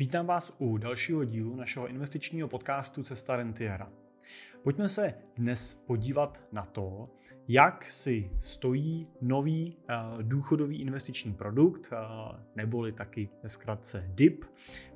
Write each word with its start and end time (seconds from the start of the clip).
Vítám 0.00 0.26
vás 0.26 0.56
u 0.58 0.78
dalšího 0.78 1.24
dílu 1.24 1.56
našeho 1.56 1.86
investičního 1.86 2.48
podcastu 2.48 3.02
Cesta 3.02 3.36
Rentiera. 3.36 3.92
Pojďme 4.62 4.88
se 4.88 5.14
dnes 5.36 5.74
podívat 5.86 6.40
na 6.52 6.64
to, 6.64 7.10
jak 7.48 7.84
si 7.84 8.30
stojí 8.38 9.08
nový 9.20 9.76
uh, 9.76 10.22
důchodový 10.22 10.80
investiční 10.80 11.34
produkt, 11.34 11.92
uh, 11.92 12.38
neboli 12.56 12.92
taky 12.92 13.28
ve 13.42 13.48
zkratce 13.48 14.04
DIP, 14.14 14.44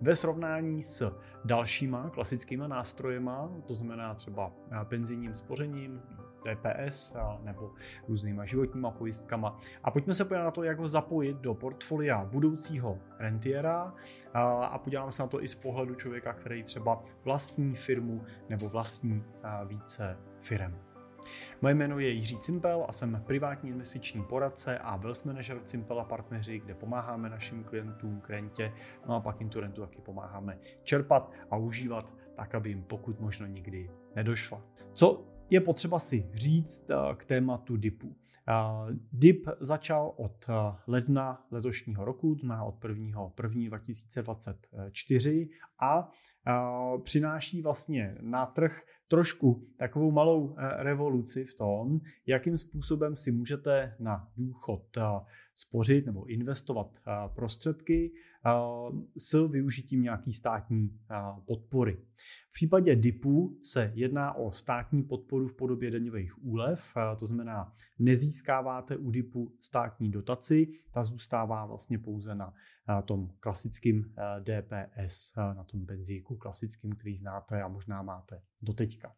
ve 0.00 0.16
srovnání 0.16 0.82
s 0.82 1.12
dalšíma 1.44 2.10
klasickými 2.10 2.64
nástrojema, 2.68 3.52
to 3.66 3.74
znamená 3.74 4.14
třeba 4.14 4.46
uh, 4.46 4.84
penzijním 4.84 5.34
spořením, 5.34 6.02
DPS 6.44 7.16
nebo 7.42 7.72
různýma 8.08 8.44
životníma 8.44 8.90
pojistkama. 8.90 9.58
A 9.84 9.90
pojďme 9.90 10.14
se 10.14 10.24
podívat 10.24 10.44
na 10.44 10.50
to, 10.50 10.62
jak 10.62 10.78
ho 10.78 10.88
zapojit 10.88 11.36
do 11.36 11.54
portfolia 11.54 12.24
budoucího 12.24 12.98
rentiera 13.18 13.94
a 14.34 14.78
podíváme 14.78 15.12
se 15.12 15.22
na 15.22 15.28
to 15.28 15.42
i 15.42 15.48
z 15.48 15.54
pohledu 15.54 15.94
člověka, 15.94 16.32
který 16.32 16.62
třeba 16.62 17.02
vlastní 17.24 17.74
firmu 17.74 18.22
nebo 18.48 18.68
vlastní 18.68 19.24
více 19.64 20.18
firem. 20.40 20.78
Moje 21.62 21.74
jméno 21.74 21.98
je 21.98 22.08
Jiří 22.08 22.38
Cimpel 22.38 22.86
a 22.88 22.92
jsem 22.92 23.22
privátní 23.26 23.70
investiční 23.70 24.22
poradce 24.24 24.78
a 24.78 24.96
wealth 24.96 25.24
manager 25.24 25.60
Cimpel 25.64 26.00
a 26.00 26.04
partneři, 26.04 26.58
kde 26.58 26.74
pomáháme 26.74 27.30
našim 27.30 27.64
klientům 27.64 28.20
k 28.20 28.30
rentě, 28.30 28.72
no 29.06 29.14
a 29.14 29.20
pak 29.20 29.40
jim 29.40 29.50
tu 29.50 29.60
rentu 29.60 29.80
taky 29.80 30.00
pomáháme 30.00 30.58
čerpat 30.82 31.32
a 31.50 31.56
užívat 31.56 32.14
tak, 32.36 32.54
aby 32.54 32.68
jim 32.68 32.82
pokud 32.82 33.20
možno 33.20 33.46
nikdy 33.46 33.90
nedošla. 34.16 34.62
Co 34.92 35.26
je 35.50 35.60
potřeba 35.60 35.98
si 35.98 36.30
říct 36.34 36.90
eh, 36.90 36.94
k 37.16 37.24
tématu 37.24 37.76
DIPu. 37.76 38.16
Eh, 38.48 38.52
DIP 39.12 39.48
začal 39.60 40.14
od 40.16 40.46
eh, 40.48 40.52
ledna 40.86 41.46
letošního 41.50 42.04
roku, 42.04 42.34
to 42.34 42.40
znamená 42.40 42.64
od 42.64 42.84
1. 42.84 43.32
1. 43.42 43.68
2024 43.68 45.48
a 45.80 46.10
přináší 47.02 47.62
vlastně 47.62 48.16
na 48.20 48.46
trh 48.46 48.82
trošku 49.08 49.68
takovou 49.76 50.10
malou 50.10 50.54
revoluci 50.76 51.44
v 51.44 51.54
tom, 51.54 52.00
jakým 52.26 52.58
způsobem 52.58 53.16
si 53.16 53.32
můžete 53.32 53.96
na 54.00 54.28
důchod 54.36 54.98
spořit 55.54 56.06
nebo 56.06 56.24
investovat 56.24 56.98
prostředky 57.34 58.12
s 59.16 59.48
využitím 59.48 60.02
nějaký 60.02 60.32
státní 60.32 61.00
podpory. 61.46 61.98
V 62.54 62.56
případě 62.56 62.96
DIPu 62.96 63.58
se 63.62 63.92
jedná 63.94 64.32
o 64.32 64.52
státní 64.52 65.02
podporu 65.02 65.48
v 65.48 65.56
podobě 65.56 65.90
daňových 65.90 66.44
úlev, 66.44 66.94
to 67.18 67.26
znamená, 67.26 67.72
nezískáváte 67.98 68.96
u 68.96 69.10
DIPu 69.10 69.52
státní 69.60 70.10
dotaci, 70.10 70.72
ta 70.92 71.04
zůstává 71.04 71.66
vlastně 71.66 71.98
pouze 71.98 72.34
na 72.34 72.54
tom 73.04 73.30
klasickém 73.40 74.02
DPS, 74.40 75.34
na 75.36 75.64
tom 75.64 75.84
benzíku 75.84 76.36
klasickým, 76.36 76.92
který 76.92 77.14
znáte 77.14 77.62
a 77.62 77.68
možná 77.68 78.02
máte 78.02 78.42
doteďka. 78.62 79.14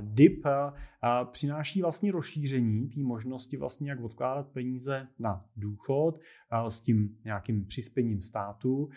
DIP 0.00 0.46
přináší 1.30 1.82
vlastně 1.82 2.12
rozšíření 2.12 2.88
té 2.88 3.00
možnosti 3.00 3.56
vlastně 3.56 3.90
jak 3.90 4.00
odkládat 4.00 4.48
peníze 4.48 5.08
na 5.18 5.44
důchod 5.56 6.20
s 6.68 6.80
tím 6.80 7.18
nějakým 7.24 7.66
přispěním 7.66 8.22
státu 8.22 8.88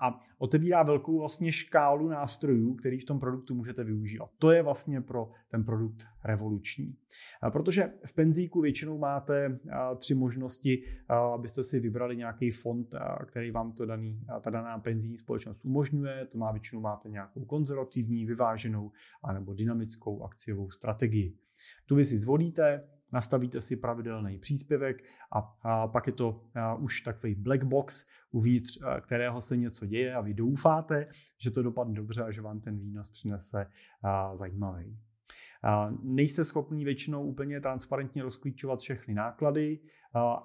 a 0.00 0.20
otevírá 0.38 0.82
velkou 0.82 1.18
vlastně 1.18 1.52
škálu 1.52 2.08
nástrojů, 2.08 2.74
který 2.74 2.98
v 2.98 3.04
tom 3.04 3.20
produktu 3.20 3.54
můžete 3.54 3.84
využívat. 3.84 4.30
To 4.38 4.50
je 4.50 4.62
vlastně 4.62 5.00
pro 5.00 5.30
ten 5.48 5.64
produkt 5.64 6.06
revoluční. 6.26 6.96
Protože 7.52 7.92
v 8.06 8.14
penzíku 8.14 8.60
většinou 8.60 8.98
máte 8.98 9.58
tři 9.98 10.14
možnosti, 10.14 10.82
abyste 11.34 11.64
si 11.64 11.80
vybrali 11.80 12.16
nějaký 12.16 12.50
fond, 12.50 12.94
který 13.26 13.50
vám 13.50 13.72
to 13.72 13.86
daný, 13.86 14.20
ta 14.40 14.50
daná 14.50 14.78
penzijní 14.78 15.18
společnost 15.18 15.64
umožňuje. 15.64 16.26
To 16.26 16.38
má 16.38 16.52
většinou 16.52 16.80
máte 16.80 17.08
nějakou 17.08 17.44
konzervativní, 17.44 18.26
vyváženou 18.26 18.92
anebo 19.24 19.54
dynamickou 19.54 20.22
akciovou 20.22 20.70
strategii. 20.70 21.36
Tu 21.86 21.96
vy 21.96 22.04
si 22.04 22.18
zvolíte, 22.18 22.88
nastavíte 23.12 23.60
si 23.60 23.76
pravidelný 23.76 24.38
příspěvek 24.38 25.04
a, 25.62 25.88
pak 25.88 26.06
je 26.06 26.12
to 26.12 26.44
už 26.78 27.00
takový 27.00 27.34
black 27.34 27.64
box 27.64 28.06
uvnitř, 28.30 28.78
kterého 29.00 29.40
se 29.40 29.56
něco 29.56 29.86
děje 29.86 30.14
a 30.14 30.20
vy 30.20 30.34
doufáte, 30.34 31.08
že 31.38 31.50
to 31.50 31.62
dopadne 31.62 31.94
dobře 31.94 32.22
a 32.22 32.30
že 32.30 32.42
vám 32.42 32.60
ten 32.60 32.78
výnos 32.78 33.10
přinese 33.10 33.66
zajímavý. 34.34 34.98
Nejste 36.02 36.44
schopni 36.44 36.84
většinou 36.84 37.26
úplně 37.26 37.60
transparentně 37.60 38.22
rozklíčovat 38.22 38.80
všechny 38.80 39.14
náklady 39.14 39.80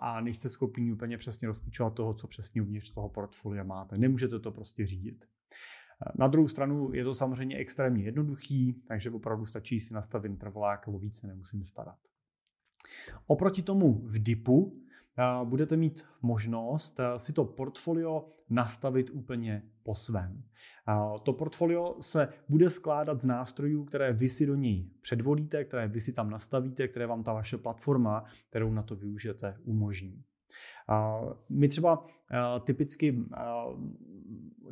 a 0.01 0.21
nejste 0.21 0.49
schopni 0.49 0.93
úplně 0.93 1.17
přesně 1.17 1.47
rozklíčovat 1.47 1.93
toho, 1.93 2.13
co 2.13 2.27
přesně 2.27 2.61
uvnitř 2.61 2.93
toho 2.93 3.09
portfolia 3.09 3.63
máte. 3.63 3.97
Nemůžete 3.97 4.39
to 4.39 4.51
prostě 4.51 4.85
řídit. 4.85 5.25
Na 6.15 6.27
druhou 6.27 6.47
stranu 6.47 6.93
je 6.93 7.03
to 7.03 7.13
samozřejmě 7.13 7.57
extrémně 7.57 8.03
jednoduchý, 8.03 8.73
takže 8.87 9.11
opravdu 9.11 9.45
stačí 9.45 9.79
si 9.79 9.93
nastavit 9.93 10.29
intervalák 10.29 10.87
o 10.87 10.99
více 10.99 11.27
nemusím 11.27 11.63
starat. 11.63 11.97
Oproti 13.27 13.61
tomu 13.61 13.93
v 13.93 14.23
DIPu 14.23 14.81
budete 15.43 15.77
mít 15.77 16.05
možnost 16.21 16.99
si 17.17 17.33
to 17.33 17.45
portfolio 17.45 18.29
nastavit 18.49 19.09
úplně 19.09 19.63
po 19.83 19.95
svém. 19.95 20.43
To 21.23 21.33
portfolio 21.33 21.95
se 22.01 22.27
bude 22.49 22.69
skládat 22.69 23.19
z 23.19 23.25
nástrojů, 23.25 23.85
které 23.85 24.13
vy 24.13 24.29
si 24.29 24.45
do 24.45 24.55
něj 24.55 24.89
předvolíte, 25.01 25.63
které 25.63 25.87
vy 25.87 26.01
si 26.01 26.13
tam 26.13 26.29
nastavíte, 26.29 26.87
které 26.87 27.07
vám 27.07 27.23
ta 27.23 27.33
vaše 27.33 27.57
platforma, 27.57 28.23
kterou 28.49 28.71
na 28.71 28.83
to 28.83 28.95
využijete, 28.95 29.57
umožní. 29.63 30.23
My 31.49 31.67
třeba 31.67 32.05
typicky 32.63 33.25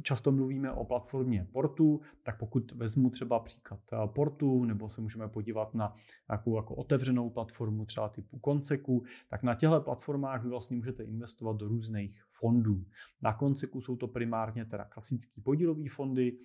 často 0.02 0.32
mluvíme 0.32 0.72
o 0.72 0.86
platformě 0.86 1.48
Portu, 1.52 2.02
tak 2.24 2.40
pokud 2.40 2.72
vezmu 2.72 3.10
třeba 3.10 3.40
příklad 3.40 3.80
Portu, 4.06 4.66
nebo 4.66 4.90
se 4.90 5.02
můžeme 5.02 5.28
podívat 5.28 5.74
na 5.74 5.96
nějakou 6.30 6.56
jako 6.56 6.76
otevřenou 6.76 7.30
platformu 7.30 7.86
třeba 7.86 8.10
typu 8.10 8.40
Konceku, 8.40 9.04
tak 9.30 9.44
na 9.44 9.56
těchto 9.56 9.82
platformách 9.82 10.44
vy 10.44 10.50
vlastně 10.50 10.78
můžete 10.78 11.04
investovat 11.04 11.58
do 11.58 11.68
různých 11.68 12.22
fondů. 12.40 12.84
Na 13.22 13.34
Konceku 13.34 13.82
jsou 13.82 13.96
to 13.96 14.08
primárně 14.08 14.66
teda 14.66 14.84
klasické 14.84 15.42
podílové 15.42 15.84
fondy, 15.90 16.38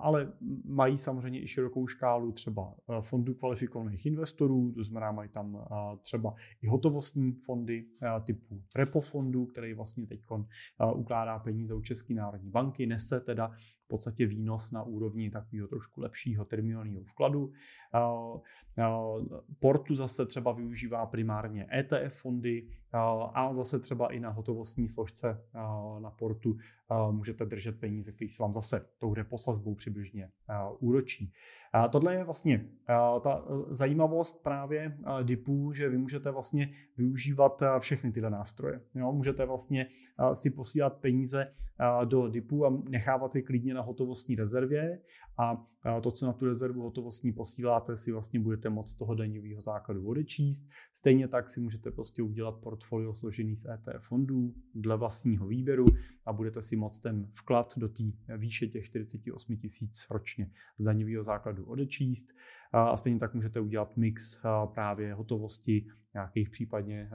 ale 0.00 0.32
mají 0.64 0.98
samozřejmě 0.98 1.42
i 1.42 1.48
širokou 1.48 1.86
škálu 1.86 2.32
třeba 2.32 2.74
fondů 3.00 3.34
kvalifikovaných 3.34 4.06
investorů, 4.06 4.72
to 4.72 4.84
znamená 4.84 5.12
mají 5.12 5.28
tam 5.28 5.66
třeba 6.02 6.34
i 6.62 6.66
hotovostní 6.66 7.32
fondy 7.32 7.86
typu 8.24 8.62
repo 8.88 9.00
fondů, 9.00 9.46
který 9.46 9.74
vlastně 9.74 10.06
teď 10.06 10.20
ukládá 10.94 11.38
peníze 11.38 11.74
u 11.74 11.80
České 11.80 12.14
národní 12.14 12.50
banky, 12.50 12.86
nese 12.86 13.20
teda 13.20 13.50
v 13.88 13.96
podstatě 13.96 14.26
výnos 14.26 14.72
na 14.72 14.82
úrovni 14.82 15.30
takového 15.30 15.68
trošku 15.68 16.00
lepšího 16.00 16.44
terminálního 16.44 17.02
vkladu. 17.02 17.52
Portu 19.58 19.94
zase 19.94 20.26
třeba 20.26 20.52
využívá 20.52 21.06
primárně 21.06 21.66
ETF 21.78 22.16
fondy 22.20 22.68
a 23.34 23.52
zase 23.52 23.78
třeba 23.78 24.12
i 24.12 24.20
na 24.20 24.30
hotovostní 24.30 24.88
složce 24.88 25.44
na 25.98 26.10
portu 26.10 26.56
můžete 27.10 27.46
držet 27.46 27.80
peníze, 27.80 28.12
které 28.12 28.28
se 28.28 28.42
vám 28.42 28.54
zase 28.54 28.86
tou 28.98 29.14
reposazbou 29.14 29.74
přibližně 29.74 30.30
úročí. 30.78 31.32
Tohle 31.90 32.14
je 32.14 32.24
vlastně 32.24 32.68
ta 33.20 33.44
zajímavost 33.70 34.42
právě 34.42 34.98
DIPů, 35.22 35.72
že 35.72 35.88
vy 35.88 35.98
můžete 35.98 36.30
vlastně 36.30 36.72
využívat 36.96 37.62
všechny 37.78 38.12
tyhle 38.12 38.30
nástroje. 38.30 38.80
Jo, 38.94 39.12
můžete 39.12 39.46
vlastně 39.46 39.86
si 40.32 40.50
posílat 40.50 40.96
peníze 41.00 41.54
do 42.04 42.28
DIPů 42.28 42.66
a 42.66 42.82
nechávat 42.88 43.34
je 43.34 43.42
klidně 43.42 43.74
na 43.78 43.84
hotovostní 43.84 44.36
rezervě 44.36 45.00
a 45.38 45.66
to, 46.02 46.10
co 46.10 46.26
na 46.26 46.32
tu 46.32 46.44
rezervu 46.44 46.82
hotovostní 46.82 47.32
posíláte, 47.32 47.96
si 47.96 48.12
vlastně 48.12 48.40
budete 48.40 48.70
moct 48.70 48.90
z 48.90 48.94
toho 48.94 49.14
daňového 49.14 49.60
základu 49.60 50.08
odečíst. 50.08 50.68
Stejně 50.94 51.28
tak 51.28 51.48
si 51.48 51.60
můžete 51.60 51.90
prostě 51.90 52.22
udělat 52.22 52.60
portfolio 52.60 53.14
složený 53.14 53.56
z 53.56 53.64
ETF 53.64 54.06
fondů 54.08 54.54
dle 54.74 54.96
vlastního 54.96 55.46
výběru 55.46 55.84
a 56.26 56.32
budete 56.32 56.62
si 56.62 56.76
moct 56.76 57.00
ten 57.00 57.28
vklad 57.32 57.78
do 57.78 57.88
té 57.88 58.02
výše 58.36 58.66
těch 58.66 58.84
48 58.84 59.56
tisíc 59.56 60.06
ročně 60.10 60.50
z 60.78 60.84
daňového 60.84 61.24
základu 61.24 61.64
odečíst. 61.64 62.28
A 62.72 62.96
stejně 62.96 63.18
tak 63.18 63.34
můžete 63.34 63.60
udělat 63.60 63.96
mix 63.96 64.40
právě 64.74 65.14
hotovosti 65.14 65.86
nějakých 66.14 66.50
případně 66.50 67.10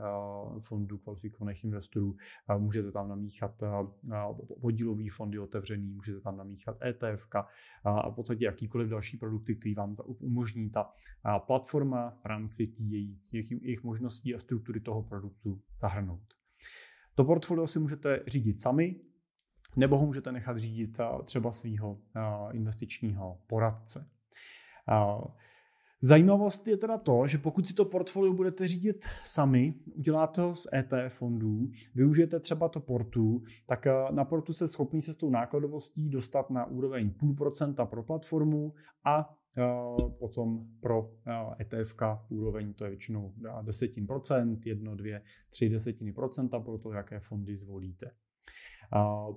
fondů 0.60 0.98
kvalifikovaných 0.98 1.64
investorů. 1.64 2.16
Můžete 2.58 2.92
tam 2.92 3.08
namíchat 3.08 3.62
podílový 4.60 5.08
fondy 5.08 5.38
otevřený, 5.38 5.92
můžete 5.92 6.20
tam 6.20 6.36
namíchat 6.36 6.76
ETF 6.82 7.26
a 7.84 8.10
v 8.14 8.16
podstatě 8.16 8.44
jakýkoliv 8.44 8.88
další 8.88 9.16
produkty, 9.16 9.56
který 9.56 9.74
vám 9.74 9.94
umožní 10.18 10.70
ta 10.70 10.92
platforma 11.38 12.10
v 12.10 12.26
rámci 12.26 12.74
jejich, 12.78 13.50
jejich 13.62 13.84
možností 13.84 14.34
a 14.34 14.38
struktury 14.38 14.80
toho 14.80 15.02
produktu 15.02 15.62
zahrnout. 15.76 16.34
To 17.14 17.24
portfolio 17.24 17.66
si 17.66 17.78
můžete 17.78 18.20
řídit 18.26 18.60
sami, 18.60 19.00
nebo 19.76 19.98
ho 19.98 20.06
můžete 20.06 20.32
nechat 20.32 20.58
řídit 20.58 20.98
třeba 21.24 21.52
svého 21.52 22.00
investičního 22.52 23.42
poradce. 23.46 24.10
Zajímavost 26.06 26.68
je 26.68 26.76
teda 26.76 26.98
to, 26.98 27.26
že 27.26 27.38
pokud 27.38 27.66
si 27.66 27.74
to 27.74 27.84
portfolio 27.84 28.32
budete 28.32 28.68
řídit 28.68 29.06
sami, 29.24 29.74
uděláte 29.94 30.40
ho 30.40 30.54
z 30.54 30.66
ETF 30.74 31.14
fondů, 31.14 31.70
využijete 31.94 32.40
třeba 32.40 32.68
to 32.68 32.80
portu, 32.80 33.42
tak 33.66 33.86
eh, 33.86 33.92
na 34.10 34.24
portu 34.24 34.52
jste 34.52 34.68
schopný 34.68 35.02
se 35.02 35.12
s 35.12 35.16
tou 35.16 35.30
nákladovostí 35.30 36.08
dostat 36.08 36.50
na 36.50 36.66
úroveň 36.66 37.10
půl 37.10 37.34
procenta 37.34 37.86
pro 37.86 38.02
platformu 38.02 38.74
a 39.04 39.36
eh, 39.58 39.62
potom 40.18 40.66
pro 40.80 41.10
ETF 41.60 41.94
eh, 42.02 42.06
e 42.06 42.18
úroveň, 42.28 42.74
to 42.74 42.84
je 42.84 42.90
většinou 42.90 43.32
desetin 43.62 44.06
procent, 44.06 44.66
jedno, 44.66 44.96
dvě, 44.96 45.22
tři 45.50 45.68
desetiny 45.68 46.12
procenta 46.12 46.60
pro 46.60 46.78
to, 46.78 46.92
jaké 46.92 47.20
fondy 47.20 47.56
zvolíte. 47.56 48.10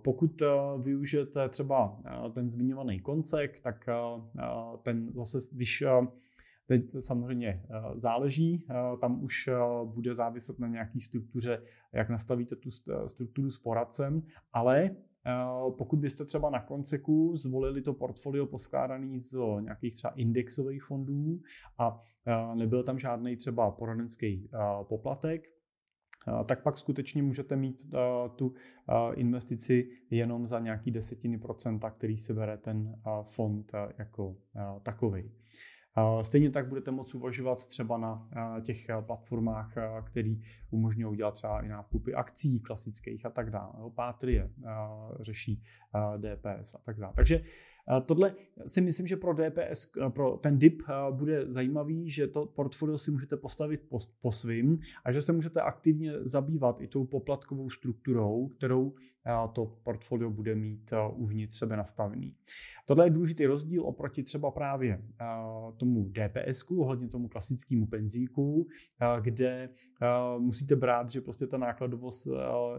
Pokud 0.03 0.41
využijete 0.81 1.49
třeba 1.49 2.01
ten 2.33 2.49
zmiňovaný 2.49 2.99
koncek, 2.99 3.59
tak 3.59 3.85
ten 4.83 5.11
zase, 5.13 5.37
když 5.51 5.83
Teď 6.67 6.81
samozřejmě 6.99 7.47
eh, 7.47 7.81
záleží, 7.95 8.65
eh, 8.69 8.73
tam 9.01 9.23
už 9.23 9.47
eh, 9.47 9.53
bude 9.85 10.15
záviset 10.15 10.59
na 10.59 10.67
nějaký 10.67 11.01
struktuře, 11.01 11.61
jak 11.93 12.09
nastavíte 12.09 12.55
tu 12.55 12.69
strukturu 13.07 13.49
s 13.49 13.59
poradcem, 13.59 14.23
ale 14.53 14.89
pokud 15.77 15.99
byste 15.99 16.25
třeba 16.25 16.49
na 16.49 16.61
konceku 16.61 17.37
zvolili 17.37 17.81
to 17.81 17.93
portfolio 17.93 18.45
poskládaný 18.45 19.19
z 19.19 19.37
nějakých 19.59 19.95
třeba 19.95 20.13
indexových 20.13 20.83
fondů 20.83 21.39
a 21.77 22.01
nebyl 22.55 22.83
tam 22.83 22.99
žádný 22.99 23.35
třeba 23.35 23.71
poradenský 23.71 24.49
poplatek, 24.83 25.41
tak 26.45 26.63
pak 26.63 26.77
skutečně 26.77 27.23
můžete 27.23 27.55
mít 27.55 27.81
tu 28.35 28.53
investici 29.13 29.89
jenom 30.09 30.47
za 30.47 30.59
nějaký 30.59 30.91
desetiny 30.91 31.37
procenta, 31.37 31.89
který 31.89 32.17
si 32.17 32.33
bere 32.33 32.57
ten 32.57 33.01
fond 33.23 33.71
jako 33.97 34.35
takový. 34.83 35.31
Stejně 36.21 36.49
tak 36.51 36.67
budete 36.67 36.91
moct 36.91 37.15
uvažovat 37.15 37.67
třeba 37.67 37.97
na 37.97 38.27
těch 38.61 38.87
platformách, 39.01 39.73
které 40.03 40.35
umožňují 40.69 41.17
dělat 41.17 41.33
třeba 41.33 41.61
i 41.61 41.67
nákupy 41.67 42.13
akcí 42.13 42.59
klasických 42.59 43.25
a 43.25 43.29
tak 43.29 43.49
dále. 43.51 43.73
Pátrie 43.95 44.51
řeší 45.19 45.63
DPS 46.17 46.75
a 46.75 46.77
tak 46.85 46.99
dále. 46.99 47.13
Takže 47.15 47.43
Tohle 48.05 48.35
si 48.67 48.81
myslím, 48.81 49.07
že 49.07 49.17
pro 49.17 49.33
DPS, 49.33 49.91
pro 50.09 50.37
ten 50.37 50.59
DIP 50.59 50.81
bude 51.11 51.51
zajímavý, 51.51 52.09
že 52.09 52.27
to 52.27 52.45
portfolio 52.45 52.97
si 52.97 53.11
můžete 53.11 53.37
postavit 53.37 53.81
po, 53.89 53.99
po 54.21 54.31
svým 54.31 54.79
a 55.05 55.11
že 55.11 55.21
se 55.21 55.33
můžete 55.33 55.61
aktivně 55.61 56.13
zabývat 56.21 56.81
i 56.81 56.87
tou 56.87 57.05
poplatkovou 57.05 57.69
strukturou, 57.69 58.47
kterou 58.47 58.93
to 59.53 59.65
portfolio 59.83 60.29
bude 60.29 60.55
mít 60.55 60.93
uvnitř 61.15 61.57
sebe 61.57 61.77
nastavený. 61.77 62.35
Tohle 62.85 63.05
je 63.05 63.09
důležitý 63.09 63.45
rozdíl 63.45 63.83
oproti 63.83 64.23
třeba 64.23 64.51
právě 64.51 65.01
tomu 65.77 66.09
DPS, 66.09 66.71
ohledně 66.71 67.07
tomu 67.07 67.27
klasickému 67.27 67.87
penzíku, 67.87 68.67
kde 69.21 69.69
musíte 70.37 70.75
brát, 70.75 71.09
že 71.09 71.21
prostě 71.21 71.47
ta 71.47 71.57
nákladovost 71.57 72.27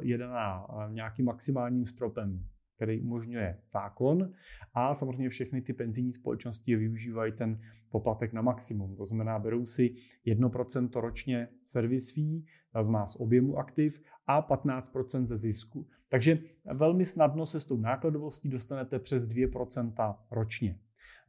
jede 0.01 0.27
na 0.27 0.67
nějakým 0.91 1.25
maximálním 1.25 1.87
stropem 1.87 2.45
který 2.79 3.01
umožňuje 3.01 3.59
zákon 3.69 4.33
a 4.75 4.95
samozřejmě 4.95 5.29
všechny 5.29 5.63
ty 5.63 5.73
penzijní 5.73 6.13
společnosti 6.13 6.77
využívají 6.77 7.33
ten 7.33 7.61
poplatek 7.91 8.33
na 8.33 8.43
maximum. 8.43 8.97
To 8.97 9.07
znamená, 9.07 9.39
berou 9.39 9.67
si 9.67 9.95
1% 10.27 11.01
ročně 11.01 11.49
servis 11.63 12.15
fee, 12.15 12.43
znamená 12.75 13.07
z 13.07 13.17
objemu 13.17 13.59
aktiv 13.59 14.03
a 14.27 14.43
15% 14.43 15.27
ze 15.27 15.37
zisku. 15.37 15.87
Takže 16.09 16.39
velmi 16.75 17.05
snadno 17.05 17.47
se 17.47 17.61
s 17.61 17.65
tou 17.65 17.77
nákladovostí 17.77 18.49
dostanete 18.49 18.99
přes 18.99 19.29
2% 19.29 20.17
ročně. 20.31 20.79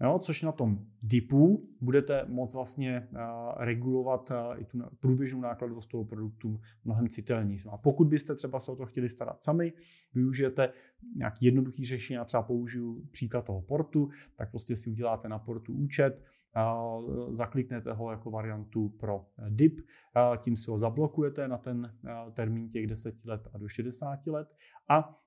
Jo, 0.04 0.20
což 0.20 0.42
na 0.42 0.52
tom 0.52 0.86
DIPu 1.02 1.70
budete 1.82 2.26
moct 2.28 2.54
vlastně 2.54 3.08
uh, 3.12 3.20
regulovat 3.58 4.32
uh, 4.32 4.62
i 4.62 4.66
tu 4.66 4.80
průběžnou 5.00 5.42
nákladovost 5.42 5.90
toho 5.90 6.06
produktu 6.06 6.60
mnohem 6.86 7.08
citelněji. 7.08 7.62
No 7.66 7.74
a 7.74 7.78
pokud 7.78 8.08
byste 8.08 8.36
třeba 8.36 8.60
se 8.60 8.72
o 8.72 8.76
to 8.76 8.86
chtěli 8.86 9.10
starat 9.10 9.44
sami, 9.44 9.74
využijete 10.14 10.74
nějaký 11.16 11.46
jednoduchý 11.46 11.86
řešení, 11.86 12.16
já 12.16 12.24
třeba 12.24 12.44
použiju 12.44 13.06
příklad 13.12 13.46
toho 13.46 13.62
portu, 13.62 14.10
tak 14.36 14.50
prostě 14.50 14.76
si 14.76 14.90
uděláte 14.90 15.30
na 15.30 15.40
portu 15.40 15.74
účet, 15.74 16.24
zakliknete 17.30 17.94
ho 17.94 18.12
jako 18.12 18.32
variantu 18.32 18.90
pro 18.90 19.26
DIP, 19.50 19.82
tím 20.38 20.56
si 20.56 20.72
ho 20.72 20.78
zablokujete 20.78 21.48
na 21.48 21.58
ten 21.58 21.94
termín 22.34 22.70
těch 22.70 22.88
10 22.88 23.26
let 23.26 23.48
a 23.54 23.58
do 23.58 23.68
60 23.68 24.28
let 24.28 24.56
a 24.90 25.19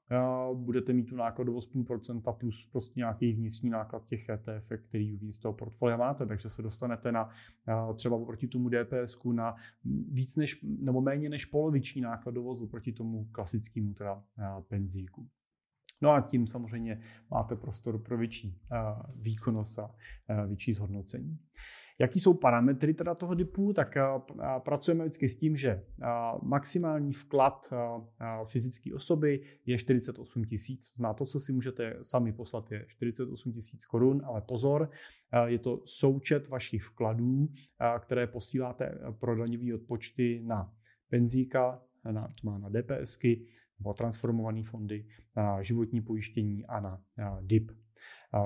budete 0.54 0.92
mít 0.92 1.04
tu 1.04 1.16
nákladovost 1.16 1.72
půl 1.72 1.84
procenta 1.84 2.32
plus 2.32 2.68
prostě 2.72 2.92
nějaký 2.96 3.32
vnitřní 3.32 3.70
náklad 3.70 4.04
těch 4.06 4.28
ETF, 4.28 4.72
který 4.88 5.14
uvnitř 5.14 5.38
toho 5.38 5.54
portfolia 5.54 5.96
máte, 5.96 6.26
takže 6.26 6.50
se 6.50 6.62
dostanete 6.62 7.12
na 7.12 7.28
třeba 7.94 8.16
oproti 8.16 8.48
tomu 8.48 8.68
DPS 8.68 9.18
na 9.32 9.54
víc 10.12 10.36
než, 10.36 10.62
nebo 10.62 11.00
méně 11.00 11.28
než 11.28 11.44
poloviční 11.44 12.00
nákladovost 12.00 12.62
oproti 12.62 12.92
tomu 12.92 13.24
klasickému 13.32 13.94
teda 13.94 14.24
penzíku. 14.68 15.28
No 16.02 16.10
a 16.10 16.20
tím 16.20 16.46
samozřejmě 16.46 17.00
máte 17.30 17.56
prostor 17.56 18.02
pro 18.02 18.18
větší 18.18 18.58
výkonnost 19.16 19.78
a 19.78 19.94
větší 20.46 20.74
zhodnocení. 20.74 21.38
Jaký 21.98 22.20
jsou 22.20 22.34
parametry 22.34 22.94
teda 22.94 23.14
toho 23.14 23.34
DIPu? 23.34 23.72
Tak 23.72 23.96
pracujeme 24.58 25.04
vždycky 25.04 25.28
s 25.28 25.36
tím, 25.36 25.56
že 25.56 25.82
maximální 26.42 27.12
vklad 27.12 27.74
fyzické 28.52 28.94
osoby 28.94 29.40
je 29.66 29.78
48 29.78 30.44
tisíc. 30.44 30.98
Na 30.98 31.14
to, 31.14 31.26
co 31.26 31.40
si 31.40 31.52
můžete 31.52 31.96
sami 32.02 32.32
poslat, 32.32 32.72
je 32.72 32.84
48 32.88 33.52
tisíc 33.52 33.86
korun, 33.86 34.22
ale 34.24 34.40
pozor, 34.40 34.90
je 35.46 35.58
to 35.58 35.82
součet 35.84 36.48
vašich 36.48 36.82
vkladů, 36.82 37.48
které 37.98 38.26
posíláte 38.26 38.98
pro 39.20 39.36
daňové 39.36 39.74
odpočty 39.74 40.42
na 40.44 40.72
penzíka, 41.08 41.82
na, 42.10 42.22
to 42.22 42.50
má 42.50 42.58
na 42.58 42.68
DPSky, 42.68 43.46
nebo 43.78 43.94
transformované 43.94 44.62
fondy, 44.62 45.06
na 45.36 45.62
životní 45.62 46.00
pojištění 46.00 46.66
a 46.66 46.80
na 46.80 47.00
DIP. 47.40 47.72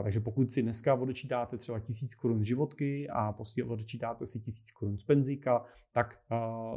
Takže 0.02 0.20
pokud 0.20 0.50
si 0.50 0.62
dneska 0.62 0.94
odečítáte 0.94 1.58
třeba 1.58 1.80
1000 1.80 2.14
korun 2.14 2.44
životky 2.44 3.08
a 3.08 3.32
prostě 3.32 3.64
odečítáte 3.64 4.26
si 4.26 4.40
1000 4.40 4.70
korun 4.70 4.98
z 4.98 5.04
penzíka, 5.04 5.64
tak 5.92 6.20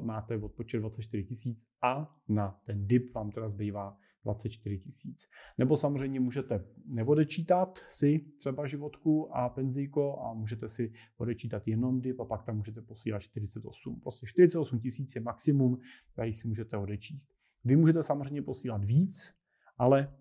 máte 0.02 0.38
odpočet 0.38 0.80
24 0.80 1.24
tisíc 1.24 1.66
a 1.84 2.16
na 2.28 2.60
ten 2.66 2.88
DIP 2.88 3.14
vám 3.14 3.32
teda 3.32 3.50
zbývá 3.50 3.98
24 4.24 4.78
tisíc. 4.78 5.22
Nebo 5.58 5.78
samozřejmě 5.78 6.20
můžete 6.20 6.66
neodečítat 6.96 7.78
si 7.90 8.26
třeba 8.38 8.68
životku 8.68 9.38
a 9.38 9.50
penzíko 9.50 10.20
a 10.20 10.34
můžete 10.34 10.70
si 10.70 10.92
odečítat 11.18 11.68
jenom 11.68 12.02
DIP 12.02 12.20
a 12.20 12.26
pak 12.26 12.44
tam 12.44 12.58
můžete 12.58 12.82
posílat 12.82 13.20
48. 13.20 14.00
Prostě 14.00 14.28
48 14.28 14.80
tisíc 14.80 15.16
je 15.16 15.22
maximum, 15.22 15.78
který 16.14 16.34
si 16.34 16.48
můžete 16.48 16.78
odečíst. 16.78 17.30
Vy 17.64 17.76
můžete 17.76 18.04
samozřejmě 18.04 18.42
posílat 18.42 18.84
víc, 18.86 19.39
ale 19.80 20.14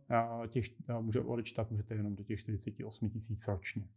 těch, 0.49 0.65
může 1.01 1.21
odečítat 1.21 1.71
můžete 1.71 1.95
jenom 1.95 2.17
do 2.17 2.25
těch 2.25 2.41
48 2.41 3.11
tisíc 3.11 3.49
ročně. 3.49 3.89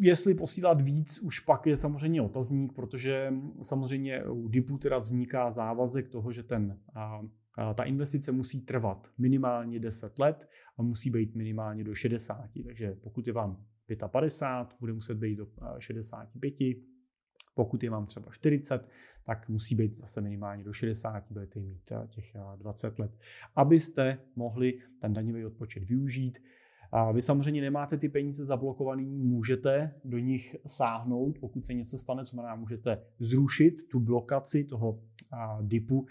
Jestli 0.00 0.34
posílat 0.34 0.80
víc, 0.80 1.18
už 1.18 1.40
pak 1.40 1.66
je 1.66 1.76
samozřejmě 1.76 2.22
otazník, 2.22 2.72
protože 2.72 3.32
samozřejmě 3.62 4.24
u 4.24 4.48
DIPu 4.48 4.78
teda 4.78 4.98
vzniká 4.98 5.50
závazek 5.50 6.08
toho, 6.08 6.32
že 6.32 6.42
ten, 6.42 6.78
a, 6.94 7.20
a, 7.58 7.74
ta 7.74 7.84
investice 7.84 8.32
musí 8.32 8.60
trvat 8.60 9.10
minimálně 9.18 9.80
10 9.80 10.18
let 10.18 10.48
a 10.78 10.82
musí 10.82 11.10
být 11.10 11.34
minimálně 11.34 11.84
do 11.84 11.94
60. 11.94 12.50
Takže 12.64 12.94
pokud 13.02 13.26
je 13.26 13.32
vám 13.32 13.64
55, 14.08 14.76
bude 14.80 14.92
muset 14.92 15.14
být 15.14 15.36
do 15.36 15.46
65, 15.78 16.54
pokud 17.60 17.82
je 17.82 17.90
vám 17.90 18.06
třeba 18.06 18.32
40, 18.32 18.88
tak 19.24 19.48
musí 19.48 19.74
být 19.74 19.94
zase 19.94 20.20
minimálně 20.20 20.64
do 20.64 20.72
60, 20.72 21.24
budete 21.30 21.60
mít 21.60 21.92
eh, 21.92 22.06
těch 22.08 22.36
20 22.56 22.86
eh, 22.86 23.02
let, 23.02 23.10
abyste 23.56 24.18
mohli 24.36 24.78
ten 25.00 25.12
daňový 25.12 25.44
odpočet 25.44 25.84
využít. 25.84 26.38
A 26.92 27.12
vy 27.12 27.22
samozřejmě 27.22 27.60
nemáte 27.60 27.96
ty 27.96 28.08
peníze 28.08 28.44
zablokovaný, 28.44 29.18
můžete 29.18 29.94
do 30.04 30.18
nich 30.18 30.56
sáhnout, 30.66 31.38
pokud 31.38 31.64
se 31.64 31.74
něco 31.74 31.98
stane, 31.98 32.24
co 32.24 32.30
znamená, 32.30 32.54
můžete 32.54 33.02
zrušit 33.18 33.88
tu 33.90 34.00
blokaci 34.00 34.64
toho 34.64 35.00
DIPu 35.62 36.06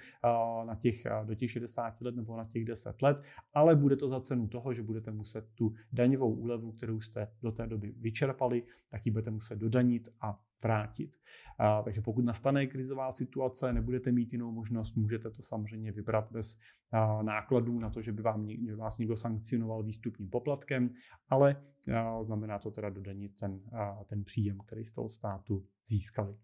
na 0.66 0.76
těch, 0.76 1.04
do 1.24 1.36
těch 1.36 1.52
60 1.52 2.02
let 2.02 2.16
nebo 2.16 2.38
na 2.38 2.46
těch 2.46 2.66
10 2.66 3.02
let, 3.02 3.18
ale 3.54 3.76
bude 3.76 3.96
to 3.96 4.10
za 4.10 4.20
cenu 4.22 4.48
toho, 4.48 4.74
že 4.74 4.84
budete 4.84 5.12
muset 5.12 5.46
tu 5.56 5.74
daňovou 5.94 6.34
úlevu, 6.34 6.72
kterou 6.72 7.02
jste 7.02 7.28
do 7.42 7.52
té 7.52 7.68
doby 7.68 7.94
vyčerpali, 7.98 8.64
tak 8.90 9.06
ji 9.06 9.12
budete 9.12 9.32
muset 9.32 9.60
dodanit 9.60 10.10
a 10.22 10.40
vrátit. 10.64 11.16
A, 11.58 11.82
takže 11.82 12.02
pokud 12.02 12.26
nastane 12.26 12.68
krizová 12.68 13.12
situace, 13.12 13.74
nebudete 13.74 14.12
mít 14.12 14.34
jinou 14.34 14.52
možnost, 14.52 14.96
můžete 14.96 15.32
to 15.32 15.44
samozřejmě 15.44 15.92
vybrat 15.92 16.32
bez 16.32 16.60
a, 16.92 17.24
nákladů 17.24 17.80
na 17.80 17.90
to, 17.90 18.02
že 18.02 18.12
by 18.12 18.22
vám, 18.22 18.48
že 18.68 18.76
vás 18.76 18.98
někdo 18.98 19.18
sankcionoval 19.18 19.84
výstupním 19.84 20.30
poplatkem, 20.30 20.90
ale 21.30 21.64
a, 21.96 22.24
znamená 22.24 22.60
to 22.60 22.72
teda 22.72 22.90
dodanit 22.90 23.36
ten, 23.40 23.60
a, 23.72 24.04
ten 24.04 24.24
příjem, 24.24 24.58
který 24.58 24.86
z 24.86 24.92
toho 24.92 25.10
státu 25.10 25.66
získali. 25.88 26.36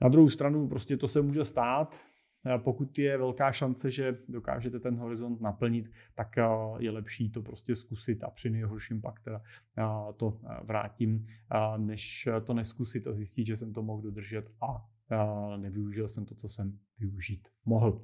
Na 0.00 0.08
druhou 0.08 0.30
stranu 0.30 0.68
prostě 0.68 0.96
to 0.96 1.08
se 1.08 1.22
může 1.22 1.44
stát, 1.44 2.00
pokud 2.58 2.98
je 2.98 3.18
velká 3.18 3.52
šance, 3.52 3.90
že 3.90 4.18
dokážete 4.28 4.80
ten 4.80 4.96
horizont 4.96 5.40
naplnit, 5.40 5.92
tak 6.14 6.36
je 6.78 6.90
lepší 6.90 7.30
to 7.30 7.42
prostě 7.42 7.76
zkusit 7.76 8.24
a 8.24 8.30
při 8.30 8.50
nejhorším 8.50 9.00
pak 9.00 9.20
teda 9.20 9.42
to 10.16 10.40
vrátím, 10.64 11.24
než 11.76 12.28
to 12.44 12.54
neskusit 12.54 13.06
a 13.06 13.12
zjistit, 13.12 13.46
že 13.46 13.56
jsem 13.56 13.72
to 13.72 13.82
mohl 13.82 14.02
dodržet 14.02 14.50
a 14.60 14.88
nevyužil 15.56 16.08
jsem 16.08 16.24
to, 16.24 16.34
co 16.34 16.48
jsem 16.48 16.78
využít 16.98 17.48
mohl. 17.64 18.02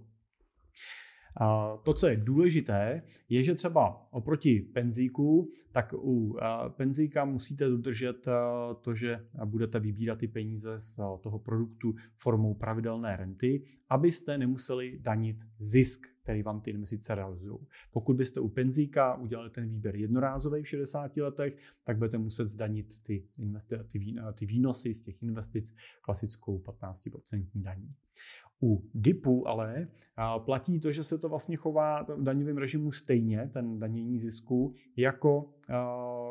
To, 1.83 1.95
co 1.95 2.07
je 2.07 2.17
důležité, 2.17 3.03
je, 3.29 3.45
že 3.45 3.55
třeba 3.55 4.03
oproti 4.11 4.61
penzíku, 4.61 5.51
tak 5.73 5.95
u 5.97 6.37
penzíka 6.69 7.25
musíte 7.25 7.69
dodržet 7.69 8.29
to, 8.81 8.95
že 8.95 9.27
budete 9.45 9.81
vybírat 9.81 10.19
ty 10.19 10.29
peníze 10.29 10.81
z 10.81 10.97
toho 10.97 11.39
produktu 11.39 11.95
formou 12.17 12.55
pravidelné 12.55 13.17
renty, 13.17 13.63
abyste 13.89 14.39
nemuseli 14.39 14.99
danit 15.01 15.37
zisk, 15.59 16.07
který 16.23 16.43
vám 16.43 16.61
ty 16.61 16.71
investice 16.71 17.15
realizují. 17.15 17.59
Pokud 17.93 18.17
byste 18.17 18.41
u 18.41 18.49
penzíka 18.49 19.15
udělali 19.15 19.51
ten 19.51 19.69
výběr 19.69 19.97
jednorázový 19.97 20.63
v 20.63 20.69
60 20.69 21.17
letech, 21.17 21.57
tak 21.85 21.99
budete 21.99 22.19
muset 22.19 22.47
zdanit 22.47 23.03
ty, 23.03 23.25
investi- 23.39 23.85
ty, 24.35 24.47
výnosy 24.47 24.95
z 24.95 25.03
těch 25.03 25.23
investic 25.23 25.75
klasickou 26.03 26.59
15% 26.59 27.47
daní. 27.55 27.95
U 28.63 28.89
DIPu 28.95 29.49
ale 29.49 29.89
platí 30.39 30.81
to, 30.81 30.93
že 30.93 31.05
se 31.05 31.19
to 31.19 31.29
vlastně 31.29 31.57
chová 31.57 32.03
v 32.03 32.23
daňovém 32.23 32.57
režimu 32.57 32.93
stejně, 32.93 33.51
ten 33.53 33.79
danění 33.79 34.19
zisku, 34.19 34.75
jako 34.97 35.51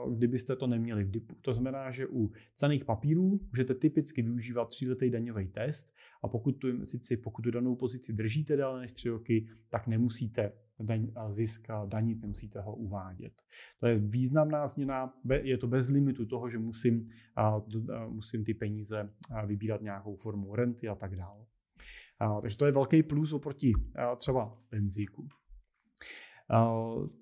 kdybyste 0.10 0.56
to 0.56 0.68
neměli 0.68 1.04
v 1.04 1.12
DIPu. 1.12 1.36
To 1.42 1.54
znamená, 1.54 1.92
že 1.92 2.08
u 2.08 2.32
cených 2.56 2.86
papírů 2.86 3.40
můžete 3.50 3.76
typicky 3.76 4.22
využívat 4.22 4.70
tříletý 4.70 5.10
daňový 5.10 5.48
test 5.48 5.94
a 6.24 6.28
pokud 6.28 6.52
tu 6.52 6.70
investici, 6.70 7.18
pokud 7.18 7.42
tu 7.42 7.52
danou 7.52 7.76
pozici 7.76 8.14
držíte 8.14 8.58
déle 8.58 8.80
než 8.80 8.92
tři 8.92 9.10
roky, 9.10 9.48
tak 9.70 9.88
nemusíte 9.88 10.52
daň, 10.80 11.12
zisk 11.30 11.68
danit, 11.86 12.22
nemusíte 12.22 12.62
ho 12.62 12.76
uvádět. 12.76 13.34
To 13.80 13.88
je 13.88 14.00
významná 14.00 14.68
změna, 14.68 15.14
je 15.42 15.58
to 15.58 15.68
bez 15.68 15.90
limitu 15.90 16.26
toho, 16.26 16.50
že 16.50 16.60
musím, 16.60 17.10
musím 18.08 18.44
ty 18.44 18.54
peníze 18.54 19.10
vybírat 19.46 19.82
nějakou 19.82 20.16
formou 20.16 20.56
renty 20.56 20.88
a 20.88 20.96
tak 20.96 21.16
dále. 21.16 21.46
Takže 22.42 22.58
to 22.58 22.66
je 22.66 22.72
velký 22.72 23.04
plus 23.04 23.34
oproti 23.34 23.74
třeba 24.18 24.58
benzíku. 24.72 25.28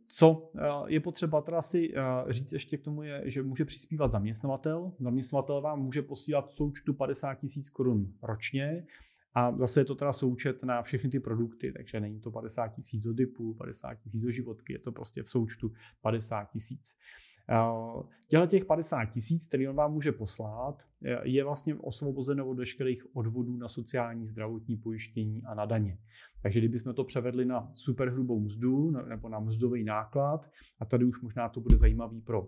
Co 0.07 0.51
je 0.87 0.99
potřeba 0.99 1.41
teda 1.41 1.61
si 1.61 1.93
říct 2.29 2.51
ještě 2.51 2.77
k 2.77 2.83
tomu, 2.83 3.03
je, 3.03 3.21
že 3.25 3.43
může 3.43 3.65
přispívat 3.65 4.11
zaměstnavatel. 4.11 4.91
Zaměstnavatel 4.99 5.61
vám 5.61 5.81
může 5.81 6.01
posílat 6.01 6.51
součtu 6.51 6.93
50 6.93 7.35
tisíc 7.35 7.69
korun 7.69 8.13
ročně 8.23 8.85
a 9.33 9.57
zase 9.57 9.79
je 9.79 9.85
to 9.85 9.95
teda 9.95 10.13
součet 10.13 10.63
na 10.63 10.81
všechny 10.81 11.09
ty 11.09 11.19
produkty, 11.19 11.71
takže 11.71 11.99
není 11.99 12.19
to 12.19 12.31
50 12.31 12.67
tisíc 12.67 13.03
do 13.03 13.13
dipu, 13.13 13.53
50 13.53 13.95
tisíc 13.95 14.21
do 14.21 14.31
životky, 14.31 14.73
je 14.73 14.79
to 14.79 14.91
prostě 14.91 15.23
v 15.23 15.29
součtu 15.29 15.71
50 16.01 16.45
tisíc. 16.45 16.95
Těhle 18.27 18.47
těch 18.47 18.65
50 18.65 19.05
tisíc, 19.05 19.47
který 19.47 19.67
on 19.67 19.75
vám 19.75 19.93
může 19.93 20.11
poslat, 20.11 20.83
je 21.23 21.43
vlastně 21.43 21.75
osvobozeno 21.75 22.47
od 22.47 22.57
veškerých 22.57 23.15
odvodů 23.15 23.57
na 23.57 23.67
sociální 23.67 24.25
zdravotní 24.25 24.77
pojištění 24.77 25.43
a 25.45 25.55
na 25.55 25.65
daně. 25.65 25.97
Takže 26.41 26.59
kdybychom 26.59 26.93
to 26.93 27.03
převedli 27.03 27.45
na 27.45 27.71
superhrubou 27.75 28.39
mzdu 28.39 28.91
nebo 28.91 29.29
na 29.29 29.39
mzdový 29.39 29.83
náklad, 29.83 30.49
a 30.79 30.85
tady 30.85 31.05
už 31.05 31.21
možná 31.21 31.49
to 31.49 31.61
bude 31.61 31.77
zajímavý 31.77 32.21
pro 32.21 32.47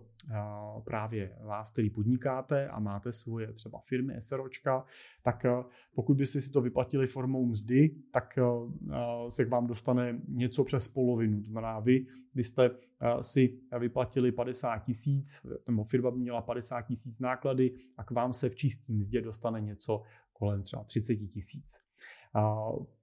právě 0.84 1.36
vás, 1.44 1.70
který 1.70 1.90
podnikáte 1.90 2.68
a 2.68 2.80
máte 2.80 3.12
svoje 3.12 3.52
třeba 3.52 3.80
firmy, 3.88 4.14
SROčka, 4.18 4.84
tak 5.22 5.46
pokud 5.94 6.16
byste 6.16 6.40
si 6.40 6.50
to 6.50 6.60
vyplatili 6.60 7.06
formou 7.06 7.46
mzdy, 7.46 7.94
tak 8.12 8.38
se 9.28 9.44
k 9.44 9.48
vám 9.48 9.66
dostane 9.66 10.20
něco 10.28 10.64
přes 10.64 10.88
polovinu. 10.88 11.42
To 11.42 11.50
znamená, 11.50 11.80
vy 11.80 12.06
byste 12.34 12.70
si 13.20 13.58
vyplatili 13.78 14.32
50 14.32 14.78
tisíc, 14.78 15.40
nebo 15.68 15.84
firma 15.84 16.10
by 16.10 16.18
měla 16.18 16.42
50 16.42 16.82
tisíc 16.82 17.18
náklady 17.18 17.74
a 17.96 18.04
k 18.04 18.10
vám 18.10 18.32
se 18.40 18.48
v 18.48 18.56
čistým 18.56 18.98
mzdě 18.98 19.20
dostane 19.20 19.60
něco 19.60 20.02
kolem 20.32 20.62
třeba 20.62 20.84
30 20.84 21.16
tisíc. 21.16 21.78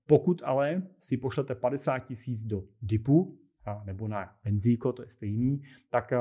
Pokud 0.07 0.41
ale 0.45 0.83
si 0.99 1.17
pošlete 1.17 1.55
50 1.55 1.99
tisíc 1.99 2.43
do 2.43 2.63
DIPu, 2.81 3.39
nebo 3.85 4.07
na 4.07 4.35
benzíko, 4.43 4.93
to 4.93 5.03
je 5.03 5.09
stejný, 5.09 5.61
tak 5.89 6.11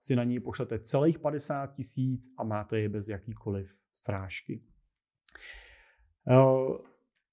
si 0.00 0.16
na 0.16 0.24
něj 0.24 0.40
pošlete 0.40 0.78
celých 0.78 1.18
50 1.18 1.74
tisíc 1.74 2.26
a 2.38 2.44
máte 2.44 2.80
je 2.80 2.88
bez 2.88 3.08
jakýkoliv 3.08 3.78
strážky. 3.92 4.62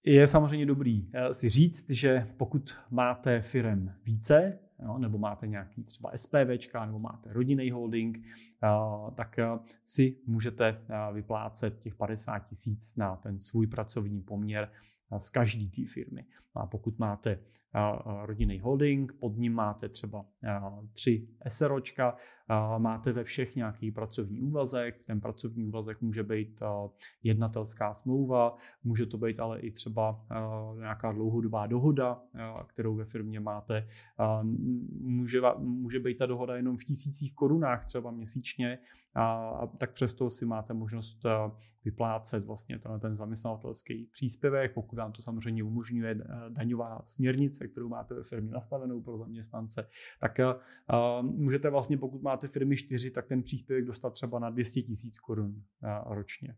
Je 0.06 0.28
samozřejmě 0.28 0.66
dobrý 0.66 1.12
si 1.32 1.50
říct, 1.50 1.90
že 1.90 2.28
pokud 2.38 2.78
máte 2.92 3.42
firem 3.42 3.96
více, 4.04 4.60
jo, 4.80 4.98
nebo 4.98 5.18
máte 5.18 5.48
nějaký 5.48 5.84
třeba 5.84 6.12
SPVčka, 6.16 6.86
nebo 6.86 7.00
máte 7.00 7.34
rodinný 7.34 7.72
holding, 7.72 8.20
tak 9.16 9.40
si 9.84 10.18
můžete 10.28 10.82
vyplácet 11.14 11.80
těch 11.80 11.96
50 11.96 12.40
tisíc 12.40 12.96
na 12.96 13.16
ten 13.16 13.40
svůj 13.40 13.68
pracovní 13.68 14.22
poměr 14.22 14.72
z 15.18 15.30
každé 15.30 15.66
té 15.70 15.82
firmy. 15.94 16.26
A 16.56 16.66
pokud 16.66 17.00
máte 17.00 17.40
rodinný 18.22 18.60
holding, 18.60 19.14
pod 19.14 19.38
ním 19.38 19.54
máte 19.54 19.90
třeba 19.90 20.26
tři 20.94 21.28
SROčka, 21.48 22.16
máte 22.78 23.14
ve 23.14 23.24
všech 23.24 23.56
nějaký 23.56 23.92
pracovní 23.92 24.42
úvazek, 24.42 25.04
ten 25.04 25.22
pracovní 25.22 25.66
úvazek 25.66 26.02
může 26.02 26.24
být 26.24 26.64
jednatelská 27.24 27.94
smlouva, 27.94 28.56
může 28.84 29.06
to 29.06 29.18
být 29.18 29.40
ale 29.40 29.60
i 29.60 29.72
třeba 29.72 30.26
nějaká 30.80 31.12
dlouhodobá 31.12 31.68
dohoda, 31.68 32.22
kterou 32.68 32.96
ve 32.96 33.06
firmě 33.06 33.40
máte. 33.40 33.88
Může, 35.02 35.42
může 35.58 36.00
být 36.00 36.18
ta 36.18 36.26
dohoda 36.26 36.56
jenom 36.56 36.78
v 36.78 36.84
tisících 36.84 37.36
korunách 37.36 37.86
třeba 37.86 38.12
měsíčně, 38.12 38.80
a 39.16 39.68
tak 39.78 39.92
přesto 39.92 40.30
si 40.30 40.46
máte 40.46 40.74
možnost 40.74 41.26
vyplácet 41.86 42.46
vlastně 42.46 42.80
ten 43.00 43.16
zaměstnavatelský 43.16 44.10
příspěvek, 44.12 44.74
pokud 44.74 44.96
vám 44.96 45.12
to 45.12 45.22
samozřejmě 45.22 45.64
umožňuje 45.64 46.24
daňová 46.50 47.02
směrnice, 47.04 47.68
kterou 47.68 47.90
máte 47.90 48.16
ve 48.16 48.24
firmě 48.24 48.52
nastavenou 48.52 49.02
pro 49.02 49.18
zaměstnance, 49.18 49.88
tak 50.20 50.38
můžete 51.22 51.70
vlastně, 51.70 51.98
pokud 51.98 52.22
máte 52.22 52.33
firmy 52.48 52.78
čtyři, 52.78 53.12
tak 53.12 53.28
ten 53.28 53.44
příspěvek 53.44 53.86
dostat 53.86 54.14
třeba 54.14 54.40
na 54.40 54.50
200 54.50 54.82
tisíc 54.82 55.20
korun 55.20 55.52
uh, 55.52 56.14
ročně. 56.14 56.56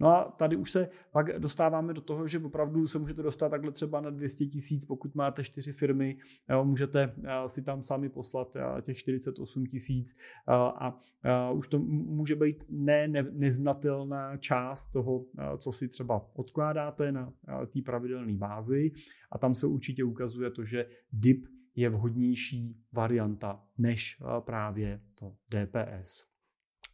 No 0.00 0.08
a 0.08 0.24
tady 0.38 0.56
už 0.56 0.70
se 0.70 0.88
pak 1.12 1.38
dostáváme 1.38 1.94
do 1.94 2.00
toho, 2.00 2.28
že 2.28 2.38
opravdu 2.38 2.86
se 2.86 2.98
můžete 2.98 3.22
dostat 3.22 3.48
takhle 3.48 3.72
třeba 3.72 4.00
na 4.00 4.10
200 4.10 4.46
tisíc, 4.46 4.84
pokud 4.84 5.14
máte 5.14 5.44
čtyři 5.44 5.72
firmy, 5.72 6.16
můžete 6.62 7.14
si 7.46 7.62
tam 7.62 7.82
sami 7.82 8.08
poslat 8.08 8.56
těch 8.82 8.96
48 8.96 9.66
tisíc 9.66 10.16
a, 10.46 10.98
a 11.26 11.50
už 11.50 11.68
to 11.68 11.78
může 11.78 12.36
být 12.36 12.64
ne, 12.68 13.08
ne, 13.08 13.26
neznatelná 13.32 14.36
část 14.36 14.86
toho, 14.86 15.24
co 15.58 15.72
si 15.72 15.88
třeba 15.88 16.30
odkládáte 16.34 17.12
na 17.12 17.32
té 17.46 17.82
pravidelné 17.84 18.36
bázi 18.36 18.92
a 19.32 19.38
tam 19.38 19.54
se 19.54 19.66
určitě 19.66 20.04
ukazuje 20.04 20.50
to, 20.50 20.64
že 20.64 20.86
DIP 21.12 21.46
je 21.74 21.88
vhodnější 21.88 22.76
varianta 22.94 23.64
než 23.78 24.22
právě 24.40 25.00
to 25.14 25.36
DPS. 25.48 26.32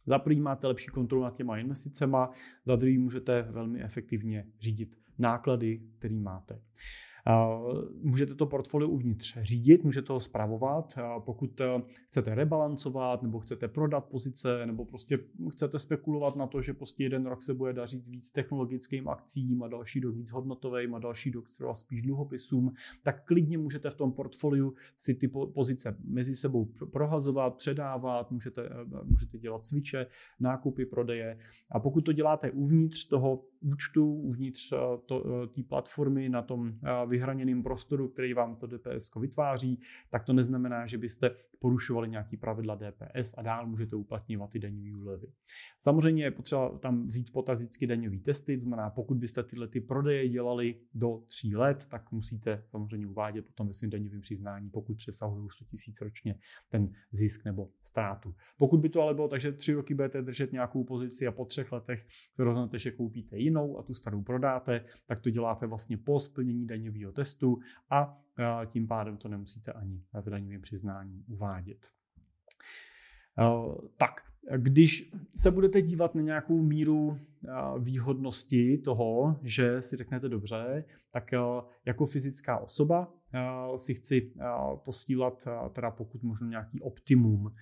Za 0.05 0.19
prvý 0.19 0.39
máte 0.39 0.67
lepší 0.67 0.87
kontrolu 0.87 1.23
nad 1.23 1.35
těma 1.35 1.57
investicema, 1.57 2.31
za 2.65 2.75
druhý 2.75 2.97
můžete 2.97 3.41
velmi 3.41 3.83
efektivně 3.83 4.47
řídit 4.59 4.95
náklady, 5.17 5.81
které 5.97 6.15
máte. 6.15 6.61
Můžete 8.01 8.35
to 8.35 8.45
portfolio 8.45 8.89
uvnitř 8.89 9.37
řídit, 9.41 9.83
můžete 9.83 10.13
ho 10.13 10.19
zpravovat. 10.19 10.99
Pokud 11.19 11.61
eh, 11.61 11.81
chcete 12.07 12.35
rebalancovat, 12.35 13.23
nebo 13.23 13.39
chcete 13.39 13.67
prodat 13.67 14.05
pozice, 14.05 14.65
nebo 14.65 14.85
prostě 14.85 15.19
chcete 15.51 15.79
spekulovat 15.79 16.35
na 16.35 16.47
to, 16.47 16.61
že 16.61 16.73
prostě 16.73 17.03
jeden 17.03 17.25
rok 17.25 17.41
se 17.41 17.53
bude 17.53 17.73
dařit 17.73 18.07
víc 18.07 18.31
technologickým 18.31 19.09
akcím 19.09 19.63
a 19.63 19.67
další 19.67 19.99
rok 19.99 20.15
víc 20.15 20.31
hodnotovým 20.31 20.95
a 20.95 20.99
další 20.99 21.31
rok 21.31 21.49
třeba 21.49 21.73
spíš 21.73 22.01
dluhopisům, 22.01 22.73
tak 23.03 23.25
klidně 23.25 23.57
můžete 23.57 23.89
v 23.89 23.95
tom 23.95 24.11
portfoliu 24.11 24.73
si 24.97 25.13
ty 25.15 25.27
pozice 25.27 25.97
mezi 26.03 26.35
sebou 26.35 26.65
prohazovat, 26.91 27.55
předávat, 27.55 28.31
můžete, 28.31 28.65
eh, 28.65 29.03
můžete 29.03 29.37
dělat 29.37 29.63
switche, 29.63 30.07
nákupy, 30.39 30.85
prodeje. 30.85 31.39
A 31.71 31.79
pokud 31.79 32.01
to 32.01 32.13
děláte 32.13 32.51
uvnitř 32.51 33.07
toho 33.07 33.43
účtu, 33.61 34.13
uvnitř 34.13 34.73
eh, 34.73 35.47
té 35.47 35.63
platformy 35.63 36.29
na 36.29 36.41
tom 36.41 36.73
vyhraněném 37.07 37.63
prostoru, 37.63 38.07
který 38.07 38.33
vám 38.33 38.55
to 38.55 38.67
DPS 38.67 39.15
vytváří, 39.19 39.79
tak 40.09 40.23
to 40.23 40.33
neznamená, 40.33 40.85
že 40.85 40.97
byste 40.97 41.35
porušovali 41.59 42.09
nějaký 42.09 42.37
pravidla 42.37 42.75
DPS 42.75 43.33
a 43.37 43.41
dál 43.41 43.67
můžete 43.67 43.95
uplatňovat 43.95 44.49
ty 44.49 44.59
daňové 44.59 44.95
úlevy. 44.95 45.27
Samozřejmě 45.79 46.23
je 46.23 46.31
potřeba 46.31 46.77
tam 46.77 47.03
vzít 47.03 47.31
potaz 47.33 47.59
vždycky 47.59 47.87
daňové 47.87 48.17
testy, 48.17 48.57
to 48.57 48.63
znamená, 48.63 48.89
pokud 48.89 49.17
byste 49.17 49.43
tyhle 49.43 49.67
ty 49.67 49.81
prodeje 49.81 50.29
dělali 50.29 50.75
do 50.93 51.23
tří 51.27 51.55
let, 51.55 51.85
tak 51.85 52.11
musíte 52.11 52.63
samozřejmě 52.65 53.07
uvádět 53.07 53.45
potom 53.45 53.67
ve 53.67 53.73
svém 53.73 53.89
daňovém 53.89 54.21
přiznání, 54.21 54.69
pokud 54.69 54.97
přesahují 54.97 55.49
100 55.55 55.65
000 55.65 55.71
ročně 56.01 56.35
ten 56.69 56.91
zisk 57.11 57.45
nebo 57.45 57.69
ztrátu. 57.81 58.35
Pokud 58.57 58.79
by 58.79 58.89
to 58.89 59.01
ale 59.01 59.13
bylo 59.13 59.27
tak, 59.27 59.39
že 59.39 59.51
tři 59.51 59.73
roky 59.73 59.93
budete 59.93 60.21
držet 60.21 60.51
nějakou 60.51 60.83
pozici 60.83 61.27
a 61.27 61.31
po 61.31 61.45
třech 61.45 61.71
letech 61.71 62.05
se 62.35 62.43
rozhodnete, 62.43 62.79
že 62.79 62.91
koupíte 62.91 63.37
jinou 63.37 63.79
a 63.79 63.83
tu 63.83 63.93
starou 63.93 64.23
prodáte, 64.23 64.85
tak 65.07 65.21
to 65.21 65.29
děláte 65.29 65.67
vlastně 65.67 65.97
po 65.97 66.19
splnění 66.19 66.67
daňového 66.67 67.11
testu 67.11 67.57
a 67.89 68.17
tím 68.65 68.87
pádem 68.87 69.17
to 69.17 69.27
nemusíte 69.27 69.73
ani 69.73 70.03
v 70.21 70.29
daňovém 70.29 70.61
přiznání 70.61 71.23
uvádět. 71.27 71.89
Tak, 73.97 74.31
když 74.57 75.11
se 75.35 75.51
budete 75.51 75.81
dívat 75.81 76.15
na 76.15 76.21
nějakou 76.21 76.61
míru 76.61 77.15
výhodnosti 77.79 78.77
toho, 78.77 79.39
že 79.43 79.81
si 79.81 79.97
řeknete 79.97 80.29
dobře, 80.29 80.85
tak 81.11 81.31
jako 81.85 82.05
fyzická 82.05 82.57
osoba 82.57 83.13
si 83.75 83.93
chci 83.93 84.33
posílat 84.85 85.47
teda 85.71 85.91
pokud 85.91 86.23
možno 86.23 86.47
nějaký 86.47 86.81
optimum. 86.81 87.53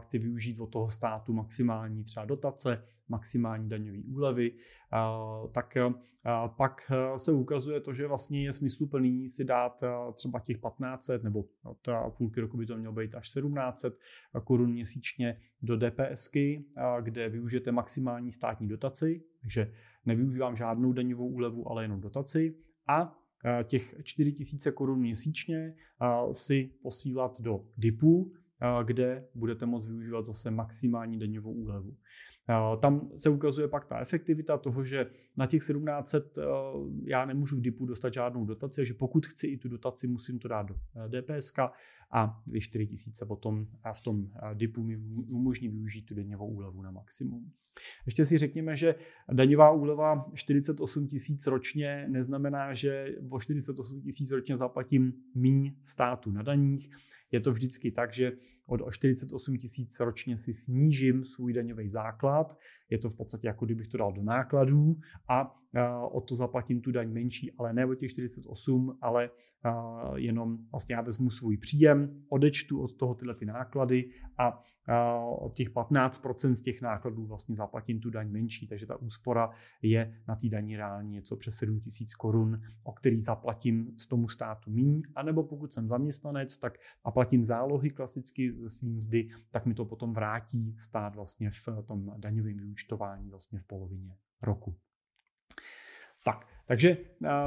Chci 0.00 0.18
využít 0.18 0.60
od 0.60 0.66
toho 0.66 0.88
státu 0.88 1.32
maximální 1.32 2.04
třeba 2.04 2.26
dotace, 2.26 2.84
maximální 3.08 3.68
daňové 3.68 3.98
úlevy, 4.08 4.52
tak 5.52 5.76
pak 6.56 6.92
se 7.16 7.32
ukazuje 7.32 7.80
to, 7.80 7.92
že 7.92 8.06
vlastně 8.06 8.44
je 8.44 8.52
smysluplný 8.52 9.28
si 9.28 9.44
dát 9.44 9.82
třeba 10.14 10.40
těch 10.40 10.56
1500 10.56 11.24
nebo 11.24 11.44
od 11.64 11.88
půlky 12.18 12.40
roku 12.40 12.56
by 12.56 12.66
to 12.66 12.76
mělo 12.76 12.94
být 12.94 13.14
až 13.14 13.32
1700 13.32 13.98
korun 14.44 14.72
měsíčně 14.72 15.40
do 15.62 15.76
DPSky, 16.10 16.64
kde 17.00 17.28
využijete 17.28 17.72
maximální 17.72 18.32
státní 18.32 18.68
dotaci, 18.68 19.22
takže 19.40 19.72
nevyužívám 20.06 20.56
žádnou 20.56 20.92
daňovou 20.92 21.28
úlevu, 21.28 21.70
ale 21.70 21.84
jenom 21.84 22.00
dotaci 22.00 22.56
a 22.88 23.16
těch 23.64 23.94
4000 24.02 24.72
korun 24.72 25.00
měsíčně 25.00 25.74
si 26.32 26.70
posílat 26.82 27.40
do 27.40 27.64
DIPu, 27.76 28.32
kde 28.84 29.28
budete 29.34 29.66
moct 29.66 29.86
využívat 29.88 30.24
zase 30.24 30.50
maximální 30.50 31.18
daňovou 31.18 31.52
úlevu. 31.52 31.96
Tam 32.80 33.10
se 33.16 33.28
ukazuje 33.30 33.68
pak 33.68 33.86
ta 33.86 34.00
efektivita 34.00 34.58
toho, 34.58 34.84
že 34.84 35.10
na 35.36 35.46
těch 35.46 35.60
1700 35.60 36.38
já 37.04 37.24
nemůžu 37.24 37.56
v 37.56 37.60
DIPu 37.60 37.86
dostat 37.86 38.12
žádnou 38.12 38.44
dotaci, 38.44 38.86
že 38.86 38.94
pokud 38.94 39.26
chci 39.26 39.46
i 39.46 39.58
tu 39.58 39.68
dotaci, 39.68 40.08
musím 40.08 40.38
to 40.38 40.48
dát 40.48 40.62
do 40.62 40.74
DPS 41.08 41.52
a 42.10 42.42
2 42.46 42.60
4000 42.60 43.26
potom 43.26 43.66
v 43.92 44.00
tom 44.00 44.30
DIPu 44.54 44.82
mi 44.82 44.96
umožní 45.32 45.68
využít 45.68 46.02
tu 46.02 46.14
daňovou 46.14 46.48
úlevu 46.48 46.82
na 46.82 46.90
maximum. 46.90 47.52
Ještě 48.06 48.26
si 48.26 48.38
řekněme, 48.38 48.76
že 48.76 48.94
daňová 49.32 49.70
úleva 49.70 50.26
48 50.34 51.06
tisíc 51.06 51.46
ročně 51.46 52.06
neznamená, 52.08 52.74
že 52.74 53.14
o 53.32 53.40
48 53.40 54.00
tisíc 54.00 54.30
ročně 54.30 54.56
zaplatím 54.56 55.12
míň 55.34 55.74
státu 55.82 56.30
na 56.30 56.42
daních. 56.42 56.90
Je 57.32 57.40
to 57.40 57.52
vždycky 57.52 57.90
tak, 57.90 58.12
že 58.12 58.32
od 58.66 58.80
48 58.90 59.56
tisíc 59.56 60.00
ročně 60.00 60.38
si 60.38 60.54
snížím 60.54 61.24
svůj 61.24 61.52
daňový 61.52 61.88
základ. 61.88 62.58
Je 62.90 62.98
to 62.98 63.08
v 63.08 63.16
podstatě 63.16 63.46
jako 63.46 63.64
kdybych 63.64 63.88
to 63.88 63.98
dal 63.98 64.12
do 64.12 64.22
nákladů 64.22 64.96
a 65.28 65.60
o 66.10 66.20
to 66.20 66.36
zaplatím 66.36 66.80
tu 66.80 66.92
daň 66.92 67.12
menší, 67.12 67.52
ale 67.52 67.72
ne 67.72 67.86
o 67.86 67.94
těch 67.94 68.10
48, 68.10 68.98
ale 69.00 69.30
jenom 70.14 70.58
vlastně 70.70 70.94
já 70.94 71.00
vezmu 71.00 71.30
svůj 71.30 71.56
příjem, 71.56 72.22
odečtu 72.28 72.82
od 72.82 72.96
toho 72.96 73.14
tyhle 73.14 73.34
ty 73.34 73.46
náklady 73.46 74.10
a 74.38 74.62
od 75.38 75.54
těch 75.54 75.70
15% 75.70 76.52
z 76.52 76.62
těch 76.62 76.82
nákladů 76.82 77.26
vlastně 77.26 77.56
zaplatím 77.56 78.00
tu 78.00 78.10
daň 78.10 78.30
menší, 78.30 78.66
takže 78.66 78.86
ta 78.86 78.96
úspora 78.96 79.50
je 79.82 80.14
na 80.28 80.36
té 80.36 80.48
daní 80.48 80.76
reálně 80.76 81.10
něco 81.10 81.36
přes 81.36 81.54
7 81.54 81.80
tisíc 81.80 82.14
korun, 82.14 82.60
o 82.84 82.92
který 82.92 83.20
zaplatím 83.20 83.98
z 83.98 84.06
tomu 84.06 84.28
státu 84.28 84.70
míň, 84.70 85.02
anebo 85.14 85.44
pokud 85.44 85.72
jsem 85.72 85.88
zaměstnanec, 85.88 86.58
tak 86.58 86.78
a 87.04 87.10
platím 87.10 87.44
zálohy 87.44 87.90
klasicky 87.90 88.52
ze 88.58 88.70
svým 88.70 88.96
mzdy, 88.96 89.28
tak 89.50 89.66
mi 89.66 89.74
to 89.74 89.84
potom 89.84 90.10
vrátí 90.10 90.74
stát 90.78 91.14
vlastně 91.14 91.50
v 91.50 91.82
tom 91.86 92.14
daňovém 92.16 92.56
vyúčtování 92.56 93.30
vlastně 93.30 93.60
v 93.60 93.64
polovině 93.64 94.16
roku. 94.42 94.76
Tak, 96.24 96.46
takže 96.66 96.96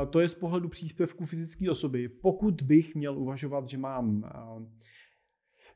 to 0.10 0.20
je 0.20 0.28
z 0.28 0.36
pohledu 0.36 0.70
příspěvku 0.70 1.26
fyzické 1.26 1.72
osoby. 1.72 2.10
Pokud 2.10 2.62
bych 2.62 2.96
měl 2.96 3.20
uvažovat, 3.20 3.68
že 3.68 3.78
mám 3.78 4.24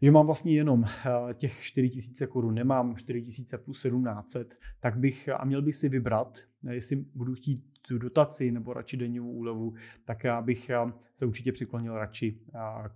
že 0.01 0.11
mám 0.11 0.25
vlastně 0.25 0.53
jenom 0.55 0.85
těch 1.33 1.61
4000 1.61 2.27
korun, 2.27 2.53
nemám 2.53 2.95
4000 2.95 3.57
plus 3.57 3.81
1700, 3.81 4.55
tak 4.79 4.97
bych 4.97 5.29
a 5.29 5.45
měl 5.45 5.61
bych 5.61 5.75
si 5.75 5.89
vybrat, 5.89 6.37
jestli 6.71 6.95
budu 6.95 7.35
chtít 7.35 7.63
tu 7.87 7.97
dotaci 7.97 8.51
nebo 8.51 8.73
radši 8.73 8.97
daňovou 8.97 9.31
úlevu, 9.31 9.73
tak 10.05 10.23
já 10.23 10.41
bych 10.41 10.71
se 11.13 11.25
určitě 11.25 11.51
přiklonil 11.51 11.97
radši 11.97 12.39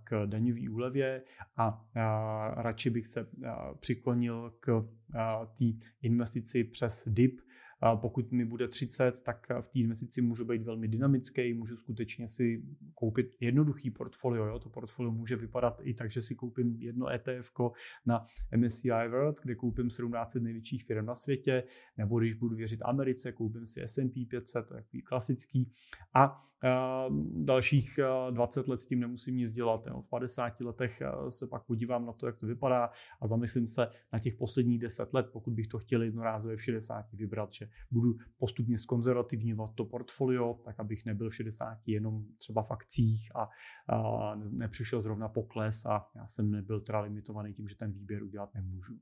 k 0.04 0.26
daňové 0.26 0.70
úlevě 0.70 1.22
a 1.56 1.84
radši 2.56 2.90
bych 2.90 3.06
se 3.06 3.26
přiklonil 3.80 4.54
k 4.60 4.88
té 5.58 5.64
investici 6.02 6.64
přes 6.64 7.04
DIP, 7.06 7.40
pokud 7.96 8.32
mi 8.32 8.44
bude 8.44 8.68
30, 8.68 9.22
tak 9.22 9.46
v 9.60 9.66
té 9.66 9.78
investici 9.78 10.22
můžu 10.22 10.44
být 10.44 10.62
velmi 10.62 10.88
dynamický, 10.88 11.54
můžu 11.54 11.76
skutečně 11.76 12.28
si 12.28 12.62
koupit 12.94 13.36
jednoduchý 13.40 13.90
portfolio. 13.90 14.46
Jo? 14.46 14.58
To 14.58 14.68
portfolio 14.68 15.12
může 15.12 15.36
vypadat 15.36 15.80
i 15.84 15.94
tak, 15.94 16.10
že 16.10 16.22
si 16.22 16.34
koupím 16.34 16.76
jedno 16.78 17.06
ETF 17.08 17.50
na 18.06 18.26
MSCI 18.56 19.08
World, 19.08 19.40
kde 19.42 19.54
koupím 19.54 19.90
17 19.90 20.34
největších 20.34 20.84
firm 20.84 21.06
na 21.06 21.14
světě, 21.14 21.64
nebo 21.96 22.18
když 22.18 22.34
budu 22.34 22.56
věřit 22.56 22.80
Americe, 22.84 23.32
koupím 23.32 23.66
si 23.66 23.82
S&P 23.82 24.26
500, 24.26 24.68
takový 24.68 25.02
klasický. 25.02 25.72
A 26.14 26.40
dalších 27.34 28.00
20 28.30 28.68
let 28.68 28.80
s 28.80 28.86
tím 28.86 29.00
nemusím 29.00 29.36
nic 29.36 29.52
dělat. 29.52 29.86
Jo? 29.86 30.00
V 30.00 30.10
50 30.10 30.60
letech 30.60 31.02
se 31.28 31.46
pak 31.46 31.62
podívám 31.64 32.06
na 32.06 32.12
to, 32.12 32.26
jak 32.26 32.36
to 32.36 32.46
vypadá 32.46 32.90
a 33.20 33.26
zamyslím 33.26 33.66
se 33.66 33.88
na 34.12 34.18
těch 34.18 34.34
posledních 34.34 34.78
10 34.78 35.14
let, 35.14 35.26
pokud 35.32 35.52
bych 35.54 35.66
to 35.66 35.78
chtěl 35.78 36.02
jednorázově 36.02 36.56
v 36.56 36.62
60 36.62 37.12
vybrat, 37.12 37.52
že 37.52 37.68
budu 37.90 38.16
postupně 38.38 38.78
skonzervativňovat 38.78 39.74
to 39.74 39.84
portfolio, 39.84 40.60
tak 40.64 40.80
abych 40.80 41.04
nebyl 41.04 41.30
v 41.30 41.34
60 41.34 41.78
jenom 41.86 42.24
třeba 42.38 42.62
v 42.62 42.70
akcích 42.70 43.36
a, 43.36 43.48
a 43.94 44.34
nepřišel 44.34 45.02
zrovna 45.02 45.28
pokles 45.28 45.86
a 45.86 46.06
já 46.16 46.26
jsem 46.26 46.50
nebyl 46.50 46.80
teda 46.80 47.00
limitovaný 47.00 47.54
tím, 47.54 47.68
že 47.68 47.76
ten 47.76 47.92
výběr 47.92 48.22
udělat 48.22 48.54
nemůžu. 48.54 48.98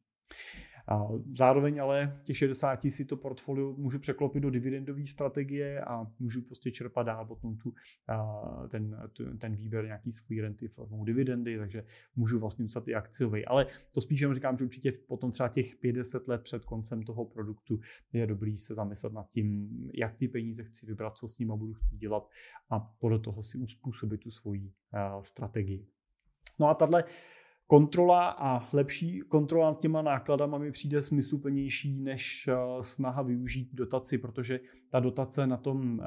A 0.88 1.08
zároveň 1.36 1.82
ale 1.82 2.20
těch 2.24 2.36
60 2.36 2.80
si 2.88 3.04
to 3.04 3.16
portfolio 3.16 3.72
můžu 3.72 3.98
překlopit 3.98 4.42
do 4.42 4.50
dividendové 4.50 5.06
strategie 5.06 5.80
a 5.80 6.06
můžu 6.18 6.42
prostě 6.42 6.70
čerpat 6.70 7.06
dál 7.06 7.26
potom 7.26 7.56
tu, 7.56 7.74
ten, 8.68 8.96
ten 9.38 9.54
výběr 9.54 9.84
nějaký 9.84 10.12
svůj 10.12 10.40
renty 10.40 10.68
formou 10.68 11.04
dividendy, 11.04 11.58
takže 11.58 11.84
můžu 12.16 12.38
vlastně 12.38 12.64
zůstat 12.64 12.88
i 12.88 12.94
akciový. 12.94 13.46
Ale 13.46 13.66
to 13.92 14.00
spíš 14.00 14.20
jenom 14.20 14.34
říkám, 14.34 14.58
že 14.58 14.64
určitě 14.64 14.92
potom 14.92 15.30
třeba 15.30 15.48
těch 15.48 15.76
50 15.76 16.28
let 16.28 16.42
před 16.42 16.64
koncem 16.64 17.02
toho 17.02 17.24
produktu 17.24 17.80
je 18.12 18.26
dobrý 18.26 18.56
se 18.56 18.74
zamyslet 18.74 19.12
nad 19.12 19.30
tím, 19.30 19.68
jak 19.94 20.16
ty 20.16 20.28
peníze 20.28 20.64
chci 20.64 20.86
vybrat, 20.86 21.16
co 21.16 21.28
s 21.28 21.38
nimi 21.38 21.52
budu 21.56 21.72
chtít 21.72 21.96
dělat 21.96 22.28
a 22.70 22.80
podle 22.80 23.18
toho 23.18 23.42
si 23.42 23.58
uspůsobit 23.58 24.20
tu 24.20 24.30
svoji 24.30 24.72
strategii. 25.20 25.86
No 26.60 26.68
a 26.68 26.74
tahle 26.74 27.04
kontrola 27.70 28.28
a 28.28 28.68
lepší 28.72 29.20
kontrola 29.20 29.66
nad 29.66 29.80
těma 29.80 30.02
nákladama 30.02 30.58
mi 30.58 30.70
přijde 30.70 31.02
smysluplnější 31.02 32.00
než 32.00 32.48
eh, 32.48 32.54
snaha 32.80 33.22
využít 33.22 33.68
dotaci, 33.72 34.18
protože 34.18 34.60
ta 34.90 35.00
dotace 35.00 35.46
na 35.46 35.56
tom 35.56 36.00
eh, 36.00 36.06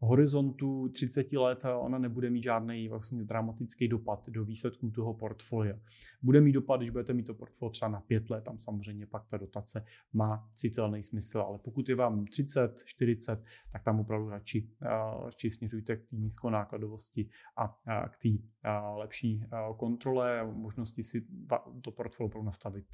horizontu 0.00 0.88
30 0.88 1.32
let 1.32 1.64
ona 1.78 1.98
nebude 1.98 2.30
mít 2.30 2.42
žádný 2.42 2.88
vlastně 2.88 3.24
dramatický 3.24 3.88
dopad 3.88 4.28
do 4.28 4.44
výsledků 4.44 4.90
toho 4.90 5.14
portfolia. 5.14 5.78
Bude 6.22 6.40
mít 6.40 6.52
dopad, 6.52 6.76
když 6.76 6.90
budete 6.90 7.14
mít 7.14 7.26
to 7.26 7.34
portfolio 7.34 7.70
třeba 7.70 7.88
na 7.88 8.00
5 8.00 8.30
let, 8.30 8.44
tam 8.44 8.58
samozřejmě 8.58 9.06
pak 9.06 9.26
ta 9.26 9.36
dotace 9.36 9.84
má 10.12 10.48
citelný 10.54 11.02
smysl, 11.02 11.40
ale 11.40 11.58
pokud 11.58 11.88
je 11.88 11.94
vám 11.94 12.26
30, 12.26 12.82
40, 12.84 13.44
tak 13.72 13.84
tam 13.84 14.00
opravdu 14.00 14.28
radši, 14.28 14.70
radši 15.24 15.50
směřujte 15.50 15.96
k 15.96 16.06
té 16.06 16.16
nízkonákladovosti 16.16 17.28
a 17.56 17.68
k 18.08 18.16
té 18.16 18.28
lepší 18.96 19.44
kontrole 19.76 20.52
možnosti 20.52 21.02
si 21.02 21.26
to 21.82 21.90
portfolio 21.90 22.42
nastavit 22.42 22.86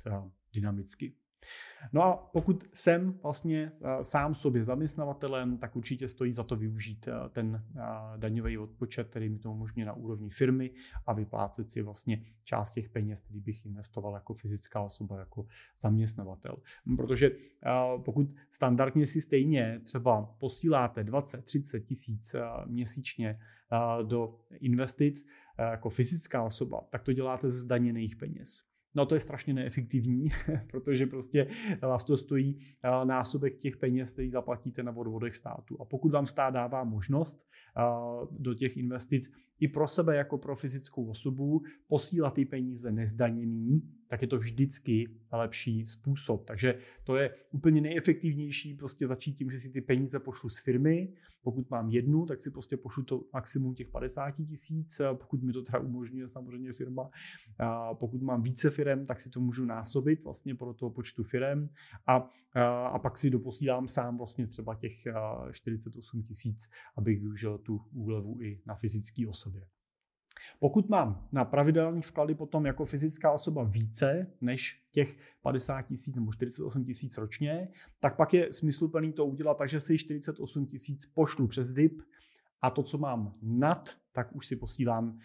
dynamicky. 0.55 1.17
No 1.93 2.03
a 2.03 2.17
pokud 2.17 2.65
jsem 2.73 3.19
vlastně 3.23 3.73
eh, 3.73 4.05
sám 4.05 4.35
sobě 4.35 4.65
zaměstnavatelem, 4.65 5.59
tak 5.59 5.77
určitě 5.77 6.09
stojí 6.09 6.33
za 6.33 6.43
to 6.43 6.57
využít 6.57 7.09
eh, 7.09 7.29
ten 7.29 7.65
eh, 7.77 7.83
daňový 8.17 8.59
odpočet, 8.59 9.09
který 9.09 9.29
mi 9.29 9.39
to 9.39 9.53
umožňuje 9.53 9.87
na 9.87 9.93
úrovni 9.93 10.31
firmy 10.31 10.71
a 11.07 11.13
vyplácet 11.13 11.71
si 11.71 11.83
vlastně 11.83 12.25
část 12.45 12.73
těch 12.73 12.89
peněz, 12.89 13.21
který 13.21 13.41
bych 13.41 13.67
investoval 13.67 14.15
jako 14.15 14.35
fyzická 14.35 14.81
osoba, 14.81 15.19
jako 15.19 15.47
zaměstnavatel. 15.79 16.57
Protože 16.97 17.31
pokud 18.05 18.35
standardně 18.51 19.07
si 19.07 19.21
stejně 19.21 19.81
třeba 19.85 20.23
posíláte 20.23 21.05
20-30 21.05 21.85
tisíc 21.85 22.37
měsíčně 22.67 23.39
do 24.03 24.39
investic 24.61 25.27
jako 25.59 25.89
fyzická 25.89 26.43
osoba, 26.43 26.81
tak 26.91 27.03
to 27.03 27.13
děláte 27.13 27.51
z 27.51 27.65
daněných 27.65 28.17
peněz. 28.17 28.74
No 28.95 29.07
to 29.07 29.15
je 29.15 29.21
strašně 29.21 29.55
neefektivní, 29.55 30.25
protože 30.71 31.07
prostě 31.07 31.47
vás 31.83 32.05
to 32.05 32.17
stojí 32.17 32.59
násobek 33.05 33.57
těch 33.57 33.77
peněz, 33.77 34.13
který 34.13 34.31
zaplatíte 34.31 34.83
na 34.83 34.97
odvodech 34.97 35.37
státu. 35.37 35.81
A 35.81 35.85
pokud 35.85 36.13
vám 36.13 36.27
stát 36.27 36.51
dává 36.51 36.85
možnost 36.85 37.47
do 38.31 38.55
těch 38.55 38.77
investic 38.77 39.33
i 39.61 39.69
pro 39.69 39.89
sebe 39.89 40.17
jako 40.17 40.39
pro 40.39 40.57
fyzickou 40.57 41.11
osobu 41.11 41.63
posílat 41.87 42.35
ty 42.35 42.45
peníze 42.45 42.93
nezdaněný, 42.93 43.83
tak 44.15 44.23
je 44.23 44.29
to 44.29 44.37
vždycky 44.37 45.09
lepší 45.33 45.87
způsob. 45.87 46.45
Takže 46.45 46.79
to 47.05 47.17
je 47.17 47.35
úplně 47.51 47.81
nejefektivnější 47.81 48.75
prostě 48.75 49.07
začít 49.07 49.33
tím, 49.33 49.51
že 49.51 49.61
si 49.61 49.71
ty 49.71 49.81
peníze 49.81 50.19
pošlu 50.19 50.49
z 50.49 50.65
firmy. 50.65 51.13
Pokud 51.43 51.71
mám 51.71 51.91
jednu, 51.91 52.27
tak 52.27 52.41
si 52.41 52.51
prostě 52.51 52.77
pošlu 52.77 53.03
to 53.03 53.25
maximum 53.33 53.75
těch 53.75 53.89
50 53.89 54.31
tisíc, 54.31 55.01
pokud 55.15 55.43
mi 55.43 55.53
to 55.53 55.63
teda 55.63 55.79
umožňuje 55.79 56.29
samozřejmě 56.29 56.73
firma. 56.73 57.11
A 57.59 57.95
pokud 57.95 58.23
mám 58.23 58.43
více 58.43 58.71
firm, 58.71 59.07
tak 59.07 59.21
si 59.21 59.31
to 59.31 59.41
můžu 59.41 59.65
násobit 59.65 60.25
vlastně 60.25 60.55
pro 60.55 60.75
toho 60.75 60.91
počtu 60.91 61.25
firm 61.25 61.69
a, 62.07 62.31
a, 62.55 62.87
a 62.87 62.99
pak 62.99 63.19
si 63.19 63.31
doposílám 63.31 63.89
sám 63.89 64.19
vlastně 64.19 64.47
třeba 64.47 64.75
těch 64.75 64.95
48 65.53 66.23
tisíc, 66.23 66.69
abych 66.97 67.21
využil 67.21 67.59
tu 67.59 67.81
úlevu 67.93 68.43
i 68.43 68.61
na 68.67 68.75
fyzické 68.75 69.29
osobě. 69.29 69.67
Pokud 70.59 70.89
mám 70.89 71.29
na 71.33 71.45
pravidelní 71.45 72.03
vklady 72.03 72.35
potom 72.35 72.67
jako 72.67 72.85
fyzická 72.85 73.33
osoba 73.33 73.63
více 73.63 74.27
než 74.41 74.83
těch 74.93 75.17
50 75.43 75.83
tisíc 75.83 76.15
nebo 76.15 76.33
48 76.33 76.85
tisíc 76.85 77.19
ročně, 77.19 77.69
tak 78.01 78.17
pak 78.17 78.35
je 78.35 78.53
smysluplný 78.53 79.13
to 79.13 79.27
udělat 79.27 79.57
tak, 79.57 79.69
že 79.69 79.81
si 79.81 79.99
48 79.99 80.67
tisíc 80.67 81.07
pošlu 81.07 81.47
přes 81.47 81.73
DIP 81.73 82.03
a 82.65 82.71
to, 82.71 82.83
co 82.83 82.99
mám 82.99 83.35
nad, 83.43 83.91
tak 84.13 84.37
už 84.37 84.47
si 84.47 84.57
posílám 84.57 85.19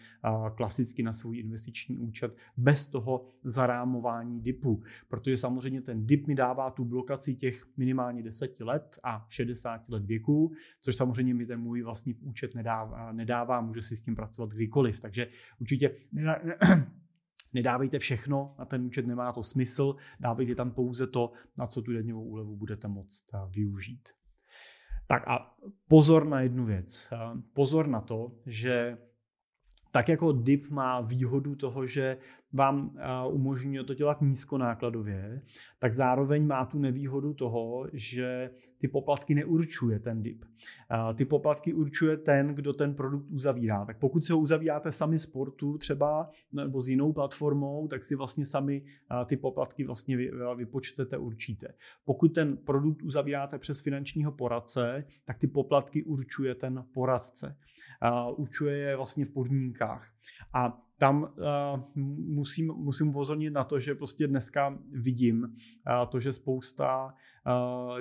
klasicky 0.54 1.02
na 1.02 1.12
svůj 1.12 1.38
investiční 1.38 1.98
účet 1.98 2.36
bez 2.56 2.86
toho 2.86 3.32
zarámování 3.44 4.40
DIPu. 4.40 4.82
Protože 5.08 5.36
samozřejmě 5.36 5.80
ten 5.80 6.06
DIP 6.06 6.26
mi 6.26 6.34
dává 6.34 6.70
tu 6.70 6.84
blokaci 6.84 7.34
těch 7.34 7.66
minimálně 7.76 8.22
10 8.22 8.60
let 8.60 8.98
a 9.02 9.26
60 9.28 9.88
let 9.88 10.04
věku, 10.04 10.52
což 10.80 10.96
samozřejmě 10.96 11.34
mi 11.34 11.46
ten 11.46 11.60
můj 11.60 11.82
vlastní 11.82 12.14
účet 12.14 12.54
nedává, 12.54 13.12
nedává 13.12 13.60
může 13.60 13.82
si 13.82 13.96
s 13.96 14.02
tím 14.02 14.16
pracovat 14.16 14.50
kdykoliv. 14.50 15.00
Takže 15.00 15.28
určitě 15.60 15.96
nedávejte 17.54 17.98
všechno 17.98 18.54
na 18.58 18.64
ten 18.64 18.86
účet, 18.86 19.06
nemá 19.06 19.32
to 19.32 19.42
smysl, 19.42 19.96
dávejte 20.20 20.54
tam 20.54 20.70
pouze 20.70 21.06
to, 21.06 21.32
na 21.58 21.66
co 21.66 21.82
tu 21.82 21.92
daňovou 21.92 22.24
úlevu 22.24 22.56
budete 22.56 22.88
moct 22.88 23.24
využít. 23.50 24.08
Tak 25.10 25.28
a 25.28 25.54
pozor 25.88 26.26
na 26.26 26.40
jednu 26.40 26.64
věc. 26.64 27.08
Pozor 27.52 27.86
na 27.86 28.00
to, 28.00 28.32
že 28.46 28.98
tak 29.90 30.08
jako 30.08 30.32
DIP 30.32 30.70
má 30.70 31.00
výhodu 31.00 31.54
toho, 31.54 31.86
že 31.86 32.16
vám 32.52 32.90
umožňuje 33.30 33.84
to 33.84 33.94
dělat 33.94 34.22
nízkonákladově, 34.22 35.42
tak 35.78 35.94
zároveň 35.94 36.46
má 36.46 36.64
tu 36.64 36.78
nevýhodu 36.78 37.34
toho, 37.34 37.86
že 37.92 38.50
ty 38.78 38.88
poplatky 38.88 39.34
neurčuje 39.34 39.98
ten 39.98 40.22
DIP. 40.22 40.44
Ty 41.14 41.24
poplatky 41.24 41.74
určuje 41.74 42.16
ten, 42.16 42.54
kdo 42.54 42.72
ten 42.72 42.94
produkt 42.94 43.26
uzavírá. 43.30 43.84
Tak 43.84 43.98
pokud 43.98 44.24
si 44.24 44.32
ho 44.32 44.38
uzavíráte 44.38 44.92
sami 44.92 45.18
z 45.18 45.26
portu 45.26 45.78
třeba 45.78 46.30
nebo 46.52 46.80
s 46.80 46.88
jinou 46.88 47.12
platformou, 47.12 47.88
tak 47.88 48.04
si 48.04 48.14
vlastně 48.14 48.46
sami 48.46 48.82
ty 49.26 49.36
poplatky 49.36 49.84
vlastně 49.84 50.16
vypočtete, 50.56 51.18
určíte. 51.18 51.74
Pokud 52.04 52.34
ten 52.34 52.56
produkt 52.56 53.02
uzavíráte 53.02 53.58
přes 53.58 53.80
finančního 53.80 54.32
poradce, 54.32 55.04
tak 55.24 55.38
ty 55.38 55.46
poplatky 55.46 56.02
určuje 56.04 56.54
ten 56.54 56.84
poradce. 56.94 57.56
Určuje 58.36 58.76
je 58.76 58.96
vlastně 58.96 59.24
v 59.24 59.30
podmínkách. 59.30 60.12
A 60.52 60.82
tam 60.98 61.22
uh, 61.22 62.02
musím, 62.16 62.66
musím 62.66 63.08
upozornit 63.08 63.50
na 63.50 63.64
to, 63.64 63.78
že 63.80 63.94
prostě 63.94 64.26
dneska 64.26 64.78
vidím 64.92 65.42
uh, 65.42 65.50
to, 66.08 66.20
že 66.20 66.32
spousta 66.32 67.04
uh, 67.04 67.10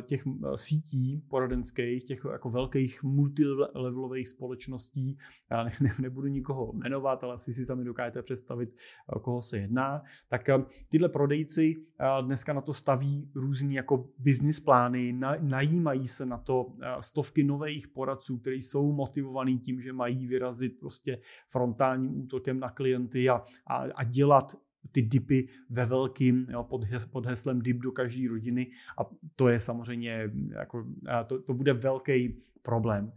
těch 0.02 0.24
sítí 0.56 1.24
poradenských, 1.28 2.04
těch 2.04 2.22
jako 2.32 2.50
velkých 2.50 3.04
multilevelových 3.04 4.28
společností, 4.28 5.18
já 5.52 5.64
ne, 5.64 5.74
ne, 5.82 5.92
nebudu 6.02 6.28
nikoho 6.28 6.74
jmenovat, 6.74 7.24
ale 7.24 7.34
asi 7.34 7.54
si 7.54 7.66
sami 7.66 7.84
dokážete 7.84 8.22
představit, 8.22 8.70
o 9.08 9.20
koho 9.20 9.42
se 9.42 9.58
jedná, 9.58 10.02
tak 10.28 10.50
tyhle 10.90 11.10
prodejci 11.10 11.76
dneska 12.22 12.54
na 12.54 12.62
to 12.62 12.74
staví 12.74 13.32
různý 13.36 13.74
jako 13.76 14.10
business 14.18 14.60
plány, 14.60 15.14
na, 15.14 15.36
najímají 15.42 16.08
se 16.08 16.26
na 16.26 16.38
to 16.38 16.74
stovky 17.00 17.44
nových 17.44 17.88
poradců, 17.88 18.38
kteří 18.38 18.62
jsou 18.62 18.92
motivovaní 18.92 19.60
tím, 19.60 19.82
že 19.82 19.94
mají 19.94 20.28
vyrazit 20.28 20.80
prostě 20.80 21.22
frontálním 21.48 22.22
útokem 22.22 22.60
na 22.60 22.70
klienty 22.70 22.90
klienty 22.90 23.30
a, 23.30 23.44
a, 23.68 23.76
a 23.96 24.04
dělat 24.04 24.56
ty 24.92 25.02
dipy 25.02 25.48
ve 25.70 25.86
velkým, 25.86 26.48
jo, 26.50 26.64
pod, 26.64 26.82
pod 27.12 27.26
heslem 27.26 27.62
dip 27.62 27.78
do 27.78 27.92
každé 27.92 28.30
rodiny 28.30 28.72
a 28.98 29.10
to 29.36 29.48
je 29.48 29.60
samozřejmě, 29.60 30.32
jako, 30.50 30.86
to, 31.28 31.42
to 31.42 31.54
bude 31.54 31.74
velký 31.74 32.42
problém. 32.62 33.12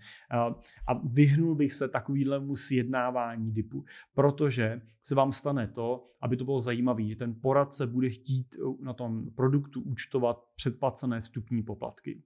A 0.87 0.95
vyhnul 1.05 1.55
bych 1.55 1.73
se 1.73 1.89
takovýhlemu 1.89 2.57
sjednávání 2.57 3.53
dipu, 3.53 3.85
protože 4.15 4.81
se 5.03 5.15
vám 5.15 5.33
stane 5.33 5.69
to, 5.69 6.05
aby 6.21 6.37
to 6.37 6.45
bylo 6.45 6.61
zajímavé, 6.61 7.03
že 7.03 7.17
ten 7.17 7.35
poradce 7.35 7.87
bude 7.87 8.11
chtít 8.11 8.57
na 8.81 8.93
tom 8.93 9.31
produktu 9.31 9.81
účtovat 9.81 10.45
předplacené 10.57 11.21
vstupní 11.21 11.63
poplatky. 11.63 12.23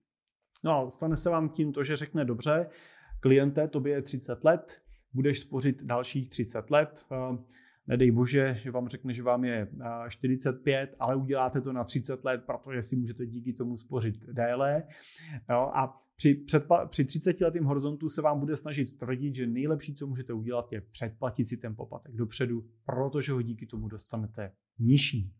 No 0.64 0.72
a 0.72 0.90
stane 0.90 1.16
se 1.16 1.31
vám 1.31 1.49
tím 1.49 1.72
to, 1.72 1.85
že 1.85 1.96
řekne 1.96 2.25
dobře, 2.25 2.66
kliente, 3.20 3.68
tobě 3.68 3.92
je 3.92 4.03
30 4.03 4.44
let, 4.44 4.83
budeš 5.12 5.40
spořit 5.40 5.83
dalších 5.83 6.31
30 6.31 6.70
let. 6.70 7.07
Eh, 7.88 7.92
nedej 7.92 8.11
bože, 8.11 8.55
že 8.55 8.70
vám 8.70 8.88
řekne, 8.88 9.12
že 9.12 9.22
vám 9.22 9.44
je 9.44 9.68
45, 10.09 10.90
eh, 10.92 10.96
ale 11.01 11.16
uděláte 11.16 11.61
to 11.61 11.72
na 11.72 11.85
30 11.85 12.25
let, 12.25 12.42
protože 12.46 12.83
si 12.83 12.96
můžete 12.96 13.27
díky 13.27 13.53
tomu 13.53 13.77
spořit 13.77 14.27
déle. 14.27 14.83
Jo, 15.51 15.70
a 15.75 15.99
při, 16.16 16.35
předpa, 16.35 16.87
při 16.87 17.05
30 17.05 17.40
letým 17.40 17.64
horizontu 17.64 18.09
se 18.09 18.22
vám 18.22 18.40
bude 18.40 18.57
snažit 18.57 18.99
tvrdit, 18.99 19.35
že 19.35 19.46
nejlepší, 19.46 19.94
co 19.94 20.07
můžete 20.07 20.33
udělat, 20.33 20.72
je 20.72 20.81
předplatit 20.81 21.44
si 21.44 21.57
ten 21.57 21.77
poplatek 21.77 22.14
dopředu, 22.14 22.64
protože 22.85 23.33
ho 23.33 23.42
díky 23.42 23.66
tomu 23.66 23.88
dostanete 23.88 24.53
nižší. 24.79 25.33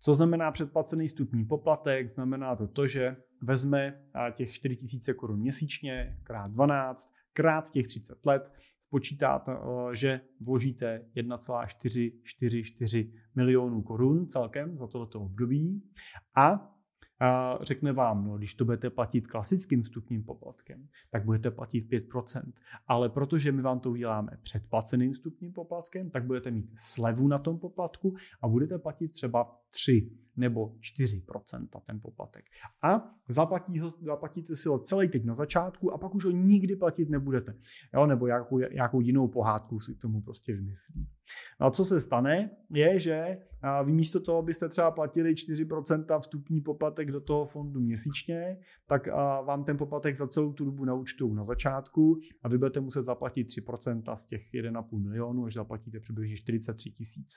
Co 0.00 0.14
znamená 0.14 0.50
předplacený 0.50 1.08
stupní 1.08 1.44
poplatek? 1.44 2.08
Znamená 2.08 2.56
to 2.56 2.68
to, 2.68 2.86
že 2.86 3.16
vezme 3.42 4.02
těch 4.32 4.52
4000 4.52 5.14
korun 5.14 5.40
měsíčně 5.40 6.18
krát 6.22 6.50
12, 6.50 7.12
krát 7.32 7.70
těch 7.70 7.86
30 7.86 8.26
let 8.26 8.52
spočítáte, 8.86 9.52
eh, 9.52 9.94
že 9.94 10.20
vložíte 10.40 11.06
1,444 11.14 13.12
milionů 13.34 13.82
korun 13.82 14.26
celkem 14.26 14.78
za 14.78 14.86
tohoto 14.86 15.20
období 15.20 15.82
a 16.36 16.72
a 17.20 17.58
řekne 17.62 17.92
vám, 17.92 18.24
no, 18.24 18.36
když 18.38 18.54
to 18.54 18.64
budete 18.64 18.90
platit 18.90 19.26
klasickým 19.26 19.82
vstupním 19.82 20.24
poplatkem, 20.24 20.88
tak 21.10 21.24
budete 21.24 21.50
platit 21.50 21.88
5%. 21.88 22.52
Ale 22.86 23.08
protože 23.08 23.52
my 23.52 23.62
vám 23.62 23.80
to 23.80 23.90
uděláme 23.90 24.32
předplaceným 24.42 25.12
vstupním 25.12 25.52
poplatkem, 25.52 26.10
tak 26.10 26.24
budete 26.24 26.50
mít 26.50 26.70
slevu 26.76 27.28
na 27.28 27.38
tom 27.38 27.58
poplatku 27.58 28.14
a 28.42 28.48
budete 28.48 28.78
platit 28.78 29.08
třeba 29.08 29.60
3 29.76 30.10
nebo 30.36 30.66
4% 30.98 31.66
ten 31.86 32.00
poplatek. 32.00 32.44
A 32.82 33.14
zaplatí 33.28 33.78
ho, 33.78 33.90
zaplatíte 33.90 34.56
si 34.56 34.68
ho 34.68 34.78
celý 34.78 35.08
teď 35.08 35.24
na 35.24 35.34
začátku 35.34 35.92
a 35.92 35.98
pak 35.98 36.14
už 36.14 36.24
ho 36.24 36.30
nikdy 36.30 36.76
platit 36.76 37.10
nebudete. 37.10 37.54
Jo, 37.94 38.06
nebo 38.06 38.26
jakou, 38.26 38.58
jakou 38.58 39.00
jinou 39.00 39.28
pohádku 39.28 39.80
si 39.80 39.94
k 39.94 40.00
tomu 40.00 40.20
prostě 40.20 40.52
vymyslí. 40.52 41.08
No 41.60 41.66
a 41.66 41.70
co 41.70 41.84
se 41.84 42.00
stane, 42.00 42.50
je, 42.74 42.98
že 42.98 43.38
vy 43.84 43.92
místo 43.92 44.20
toho, 44.20 44.38
abyste 44.38 44.68
třeba 44.68 44.90
platili 44.90 45.34
4% 45.34 46.20
vstupní 46.20 46.60
poplatek 46.60 47.12
do 47.12 47.20
toho 47.20 47.44
fondu 47.44 47.80
měsíčně, 47.80 48.58
tak 48.86 49.06
vám 49.46 49.64
ten 49.64 49.76
poplatek 49.76 50.16
za 50.16 50.26
celou 50.26 50.52
tu 50.52 50.64
dobu 50.64 50.84
naučtou 50.84 51.34
na 51.34 51.44
začátku 51.44 52.20
a 52.42 52.48
vy 52.48 52.58
budete 52.58 52.80
muset 52.80 53.02
zaplatit 53.02 53.48
3% 53.48 54.16
z 54.16 54.26
těch 54.26 54.42
1,5 54.54 55.02
milionu, 55.02 55.44
až 55.44 55.54
zaplatíte 55.54 56.00
přibližně 56.00 56.36
43 56.36 56.90
tisíc. 56.90 57.34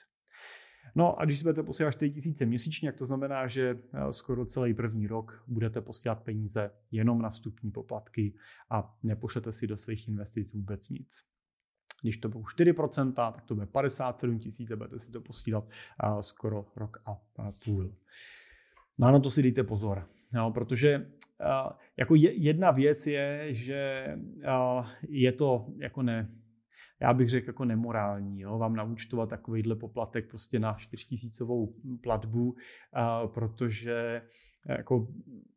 No 0.94 1.20
a 1.20 1.24
když 1.24 1.38
si 1.38 1.42
budete 1.42 1.62
posílat 1.62 1.90
4 1.90 2.10
tisíce 2.10 2.46
měsíčně, 2.46 2.88
jak 2.88 2.96
to 2.96 3.06
znamená, 3.06 3.46
že 3.46 3.78
eh, 3.92 4.12
skoro 4.12 4.44
celý 4.44 4.74
první 4.74 5.06
rok 5.06 5.44
budete 5.48 5.80
posílat 5.80 6.22
peníze 6.22 6.70
jenom 6.90 7.22
na 7.22 7.30
vstupní 7.30 7.70
poplatky 7.70 8.34
a 8.70 8.96
nepošlete 9.02 9.52
si 9.52 9.66
do 9.66 9.76
svých 9.76 10.08
investic 10.08 10.52
vůbec 10.52 10.88
nic. 10.88 11.18
Když 12.02 12.16
to 12.16 12.28
bylo 12.28 12.42
4%, 12.42 13.12
tak 13.12 13.42
to 13.42 13.54
bude 13.54 13.66
57 13.66 14.38
tisíc 14.38 14.70
a 14.70 14.76
budete 14.76 14.98
si 14.98 15.12
to 15.12 15.20
posílat 15.20 15.64
eh, 15.70 16.22
skoro 16.22 16.66
rok 16.76 17.02
a 17.06 17.20
půl. 17.64 17.94
No 18.98 19.10
na 19.10 19.20
to 19.20 19.30
si 19.30 19.42
dejte 19.42 19.64
pozor, 19.64 20.08
no, 20.32 20.52
protože 20.52 21.10
jako 21.96 22.14
jedna 22.16 22.70
věc 22.70 23.06
je, 23.06 23.54
že 23.54 24.06
je 25.08 25.32
to 25.32 25.66
jako 25.78 26.02
ne, 26.02 26.39
já 27.02 27.14
bych 27.14 27.28
řekl 27.28 27.48
jako 27.48 27.64
nemorální, 27.64 28.40
jo, 28.40 28.58
vám 28.58 28.76
naučtovat 28.76 29.28
takovýhle 29.28 29.76
poplatek 29.76 30.28
prostě 30.28 30.58
na 30.58 30.74
4000 30.74 31.44
platbu, 32.02 32.54
protože 33.26 34.22
jako, 34.68 35.08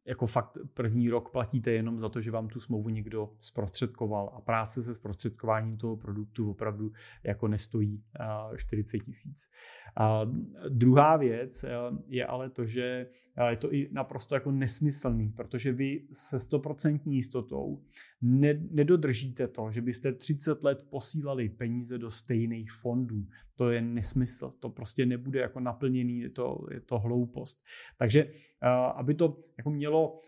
jako 0.06 0.26
fakt 0.26 0.58
první 0.74 1.10
rok 1.10 1.32
platíte 1.32 1.72
jenom 1.72 2.00
za 2.00 2.10
to, 2.10 2.22
že 2.22 2.32
vám 2.32 2.48
tu 2.48 2.60
smlouvu 2.60 2.90
někdo 2.90 3.34
zprostředkoval 3.40 4.34
a 4.36 4.42
práce 4.42 4.84
se 4.84 4.96
zprostředkováním 4.96 5.78
toho 5.78 5.98
produktu 5.98 6.52
opravdu 6.52 6.92
jako 7.24 7.48
nestojí 7.48 8.04
40 8.56 9.00
tisíc. 9.00 9.50
Druhá 10.70 11.18
věc 11.18 11.66
je 12.08 12.26
ale 12.26 12.50
to, 12.50 12.66
že 12.66 13.08
je 13.50 13.58
to 13.58 13.74
i 13.74 13.90
naprosto 13.92 14.36
jako 14.36 14.52
nesmyslný, 14.52 15.30
protože 15.30 15.72
vy 15.72 16.08
se 16.12 16.40
stoprocentní 16.40 17.16
jistotou 17.16 17.82
nedodržíte 18.72 19.48
to, 19.48 19.72
že 19.72 19.82
byste 19.82 20.14
30 20.14 20.64
let 20.64 20.86
posílali 20.90 21.50
peníze 21.50 21.98
do 21.98 22.12
stejných 22.12 22.72
fondů. 22.72 23.26
To 23.56 23.70
je 23.70 23.82
nesmysl, 23.82 24.54
to 24.60 24.70
prostě 24.70 25.06
nebude 25.06 25.40
jako 25.40 25.60
naplněný, 25.60 26.20
je 26.20 26.30
to, 26.30 26.66
je 26.72 26.82
to 26.82 27.00
hloupost. 27.00 27.64
Takže 27.98 28.32
aby 28.96 29.14
to 29.14 29.38
jako 29.58 29.70
mělo, 29.70 30.22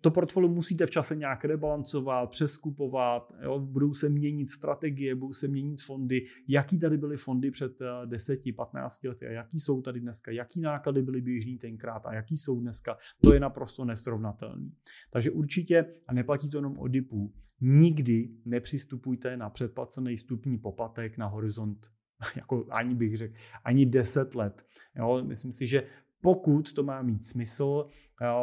to 0.00 0.10
portfolio 0.10 0.48
musíte 0.48 0.86
v 0.86 0.90
čase 0.90 1.16
nějak 1.16 1.44
rebalancovat, 1.44 2.30
přeskupovat, 2.30 3.32
jo, 3.42 3.58
budou 3.58 3.94
se 3.94 4.08
měnit 4.08 4.50
strategie, 4.50 5.14
budou 5.14 5.32
se 5.32 5.48
měnit 5.48 5.82
fondy, 5.82 6.26
jaký 6.48 6.78
tady 6.78 6.96
byly 6.96 7.16
fondy 7.16 7.50
před 7.50 7.78
10-15 8.04 9.08
lety 9.08 9.26
a 9.26 9.30
jaký 9.30 9.58
jsou 9.58 9.82
tady 9.82 10.00
dneska, 10.00 10.30
jaký 10.30 10.60
náklady 10.60 11.02
byly 11.02 11.20
běžný 11.20 11.58
tenkrát 11.58 12.06
a 12.06 12.14
jaký 12.14 12.36
jsou 12.36 12.60
dneska, 12.60 12.96
to 13.22 13.34
je 13.34 13.40
naprosto 13.40 13.84
nesrovnatelný. 13.84 14.72
Takže 15.10 15.30
určitě, 15.30 15.94
a 16.06 16.14
neplatí 16.14 16.50
to 16.50 16.58
jenom 16.58 16.78
o 16.78 16.88
DIPu, 16.88 17.32
nikdy 17.60 18.28
nepřistupujte 18.44 19.36
na 19.36 19.50
předplacený 19.50 20.16
vstupní 20.16 20.58
poplatek 20.58 21.18
na 21.18 21.26
horizont 21.26 21.86
jako 22.36 22.66
ani 22.70 22.94
bych 22.94 23.16
řekl, 23.16 23.34
ani 23.64 23.86
10 23.86 24.34
let. 24.34 24.66
Jo, 24.96 25.24
myslím 25.24 25.52
si, 25.52 25.66
že 25.66 25.82
pokud 26.20 26.72
to 26.72 26.82
má 26.82 27.02
mít 27.02 27.26
smysl, 27.26 27.86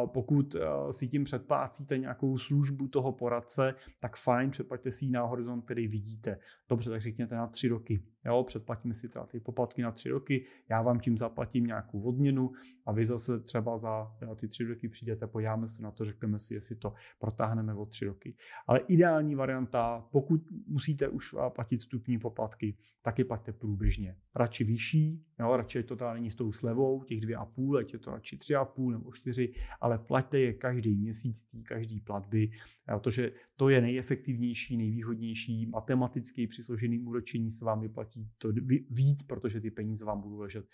pokud 0.06 0.54
eh, 0.54 0.60
si 0.90 1.08
tím 1.08 1.24
předplácíte 1.24 1.98
nějakou 1.98 2.38
službu 2.38 2.88
toho 2.88 3.12
poradce, 3.12 3.74
tak 4.00 4.16
fajn, 4.16 4.50
předplaťte 4.50 4.92
si 4.92 5.04
ji 5.04 5.10
na 5.10 5.22
horizont, 5.22 5.64
který 5.64 5.88
vidíte. 5.88 6.38
Dobře, 6.68 6.90
tak 6.90 7.02
řekněte 7.02 7.34
na 7.34 7.46
tři 7.46 7.68
roky. 7.68 8.02
Jo, 8.26 8.44
předplatíme 8.44 8.94
si 8.94 9.08
teda 9.08 9.26
ty 9.26 9.40
poplatky 9.40 9.82
na 9.82 9.90
tři 9.90 10.08
roky, 10.08 10.44
já 10.70 10.82
vám 10.82 11.00
tím 11.00 11.18
zaplatím 11.18 11.64
nějakou 11.64 12.02
odměnu 12.02 12.50
a 12.86 12.92
vy 12.92 13.06
zase 13.06 13.40
třeba 13.40 13.78
za 13.78 14.12
ty 14.36 14.48
tři 14.48 14.64
roky 14.64 14.88
přijdete, 14.88 15.26
podíváme 15.26 15.68
se 15.68 15.82
na 15.82 15.90
to, 15.90 16.04
řekneme 16.04 16.38
si, 16.38 16.54
jestli 16.54 16.76
to 16.76 16.92
protáhneme 17.18 17.74
o 17.74 17.86
tři 17.86 18.04
roky. 18.04 18.36
Ale 18.66 18.78
ideální 18.78 19.34
varianta, 19.34 20.08
pokud 20.12 20.40
musíte 20.66 21.08
už 21.08 21.34
platit 21.54 21.78
vstupní 21.78 22.18
poplatky, 22.18 22.76
taky 23.02 23.24
plaťte 23.24 23.52
průběžně. 23.52 24.16
Radši 24.34 24.64
vyšší, 24.64 25.24
jo, 25.40 25.56
radši 25.56 25.82
to 25.82 25.96
teda 25.96 26.14
není 26.14 26.30
s 26.30 26.34
tou 26.34 26.52
slevou, 26.52 27.02
těch 27.02 27.20
dvě 27.20 27.36
a 27.36 27.44
půl, 27.44 27.78
ať 27.78 27.92
je 27.92 27.98
to 27.98 28.10
radši 28.10 28.38
tři 28.38 28.54
a 28.54 28.64
půl 28.64 28.92
nebo 28.92 29.12
čtyři, 29.12 29.52
ale 29.80 29.98
plaťte 29.98 30.38
je 30.38 30.52
každý 30.52 30.96
měsíc, 30.96 31.44
tý, 31.44 31.62
každý 31.62 32.00
platby, 32.00 32.50
protože 32.86 33.32
to 33.56 33.68
je 33.68 33.80
nejefektivnější, 33.80 34.76
nejvýhodnější, 34.76 35.66
matematicky 35.66 36.46
při 36.46 36.64
složeným 36.64 37.06
úročení 37.06 37.50
se 37.50 37.64
vám 37.64 37.80
vyplatí 37.80 38.30
to 38.38 38.52
víc, 38.90 39.22
protože 39.22 39.60
ty 39.60 39.70
peníze 39.70 40.04
vám 40.04 40.20
budou 40.20 40.38
ležet 40.38 40.66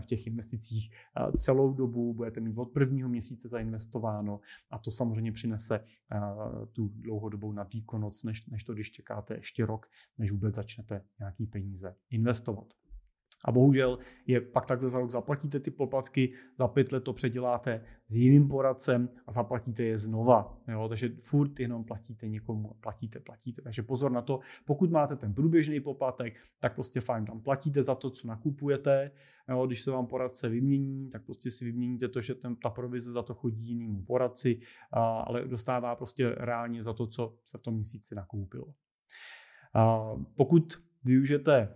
v 0.00 0.06
těch 0.06 0.26
investicích 0.26 0.90
celou 1.36 1.72
dobu, 1.72 2.14
budete 2.14 2.40
mít 2.40 2.58
od 2.58 2.72
prvního 2.72 3.08
měsíce 3.08 3.48
zainvestováno 3.48 4.40
a 4.70 4.78
to 4.78 4.90
samozřejmě 4.90 5.32
přinese 5.32 5.84
tu 6.72 6.88
dlouhodobou 6.88 7.52
nadvýkonnost, 7.52 8.24
než, 8.24 8.46
než 8.46 8.64
to, 8.64 8.74
když 8.74 8.90
čekáte 8.90 9.34
ještě 9.34 9.66
rok, 9.66 9.86
než 10.18 10.30
vůbec 10.30 10.54
začnete 10.54 11.04
nějaký 11.18 11.46
peníze 11.46 11.96
investovat. 12.10 12.79
A 13.44 13.52
bohužel 13.52 13.98
je 14.26 14.40
pak 14.40 14.66
takhle 14.66 14.90
za 14.90 14.98
rok 14.98 15.10
zaplatíte 15.10 15.60
ty 15.60 15.70
poplatky, 15.70 16.32
za 16.58 16.68
pět 16.68 16.92
let 16.92 17.00
to 17.00 17.12
předěláte 17.12 17.84
s 18.06 18.16
jiným 18.16 18.48
poradcem 18.48 19.08
a 19.26 19.32
zaplatíte 19.32 19.82
je 19.82 19.98
znova. 19.98 20.58
Jo? 20.68 20.88
Takže 20.88 21.08
furt 21.18 21.60
jenom 21.60 21.84
platíte 21.84 22.28
někomu, 22.28 22.74
platíte, 22.80 23.20
platíte. 23.20 23.62
Takže 23.62 23.82
pozor 23.82 24.12
na 24.12 24.22
to, 24.22 24.40
pokud 24.64 24.90
máte 24.90 25.16
ten 25.16 25.34
průběžný 25.34 25.80
poplatek, 25.80 26.34
tak 26.60 26.74
prostě 26.74 27.00
fajn, 27.00 27.24
tam 27.24 27.40
platíte 27.40 27.82
za 27.82 27.94
to, 27.94 28.10
co 28.10 28.28
nakupujete. 28.28 29.10
Jo? 29.48 29.66
Když 29.66 29.80
se 29.80 29.90
vám 29.90 30.06
poradce 30.06 30.48
vymění, 30.48 31.10
tak 31.10 31.24
prostě 31.24 31.50
si 31.50 31.64
vyměníte 31.64 32.08
to, 32.08 32.20
že 32.20 32.34
ten, 32.34 32.56
ta 32.56 32.70
provize 32.70 33.12
za 33.12 33.22
to 33.22 33.34
chodí 33.34 33.68
jinému 33.68 34.02
poradci, 34.02 34.60
a, 34.92 35.20
ale 35.20 35.44
dostává 35.44 35.96
prostě 35.96 36.34
reálně 36.36 36.82
za 36.82 36.92
to, 36.92 37.06
co 37.06 37.38
se 37.46 37.58
v 37.58 37.62
tom 37.62 37.74
měsíci 37.74 38.14
nakoupilo. 38.14 38.74
A 39.74 40.12
pokud 40.36 40.82
využijete 41.04 41.74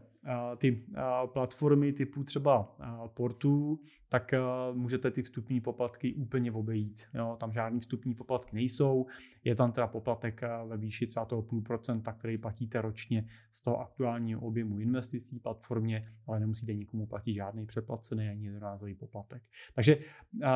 ty 0.57 0.87
platformy 1.27 1.93
typu 1.93 2.25
třeba 2.25 2.77
portů, 3.15 3.81
tak 4.09 4.35
můžete 4.73 5.11
ty 5.11 5.23
vstupní 5.23 5.61
poplatky 5.61 6.15
úplně 6.15 6.53
obejít. 6.53 7.03
Jo, 7.15 7.37
tam 7.41 7.53
žádný 7.53 7.81
vstupní 7.81 8.15
poplatky 8.15 8.57
nejsou, 8.57 9.07
je 9.45 9.55
tam 9.55 9.73
teda 9.73 9.87
poplatek 9.87 10.41
ve 10.69 10.77
výši 10.77 11.07
třeba 11.07 11.25
toho 11.27 11.43
půl 11.43 11.63
procenta, 11.63 12.13
který 12.13 12.39
platíte 12.39 12.83
ročně 12.83 13.27
z 13.53 13.61
toho 13.61 13.81
aktuálního 13.81 14.41
objemu 14.41 14.81
investicí 14.81 15.39
platformě, 15.39 16.09
ale 16.27 16.41
nemusíte 16.41 16.75
nikomu 16.75 17.07
platit 17.07 17.35
žádný 17.35 17.67
předplacený 17.67 18.29
ani 18.29 18.45
jednorázový 18.45 18.95
poplatek. 18.95 19.43
Takže 19.75 19.99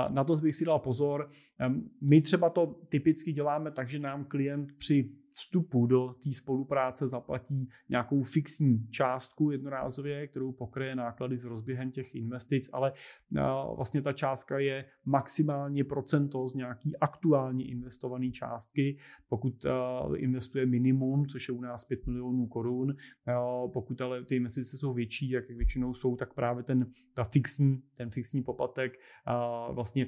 na 0.08 0.24
to 0.24 0.36
bych 0.36 0.56
si 0.56 0.64
dal 0.64 0.78
pozor. 0.78 1.30
My 2.00 2.20
třeba 2.20 2.50
to 2.50 2.66
typicky 2.88 3.32
děláme 3.32 3.70
tak, 3.70 3.88
že 3.88 3.98
nám 3.98 4.24
klient 4.24 4.72
při 4.78 5.10
vstupu 5.38 5.86
do 5.86 6.14
té 6.22 6.32
spolupráce 6.32 7.08
zaplatí 7.08 7.68
nějakou 7.88 8.22
fixní 8.22 8.88
částku 8.90 9.50
jednorázově, 9.50 10.26
kterou 10.26 10.52
pokryje 10.52 10.96
náklady 10.96 11.36
s 11.36 11.44
rozběhem 11.44 11.90
těch 11.90 12.14
investic, 12.14 12.70
ale 12.72 12.92
vlastně 13.76 14.02
ta 14.02 14.12
částka 14.12 14.58
je 14.58 14.84
maximálně 15.04 15.84
procento 15.84 16.48
z 16.48 16.54
nějaký 16.54 16.96
aktuálně 16.96 17.64
investované 17.64 18.30
částky. 18.30 18.96
Pokud 19.28 19.66
investuje 20.16 20.66
minimum, 20.66 21.26
což 21.26 21.48
je 21.48 21.54
u 21.54 21.60
nás 21.60 21.84
5 21.84 22.06
milionů 22.06 22.46
korun, 22.46 22.94
pokud 23.72 24.00
ale 24.00 24.24
ty 24.24 24.36
investice 24.36 24.76
jsou 24.76 24.94
větší, 24.94 25.30
jak 25.30 25.50
většinou 25.50 25.94
jsou, 25.94 26.16
tak 26.16 26.34
právě 26.34 26.62
ten, 26.62 26.86
ta 27.14 27.24
fixní, 27.24 27.82
ten 27.96 28.10
fixní 28.10 28.42
poplatek 28.42 28.92
vlastně 29.72 30.06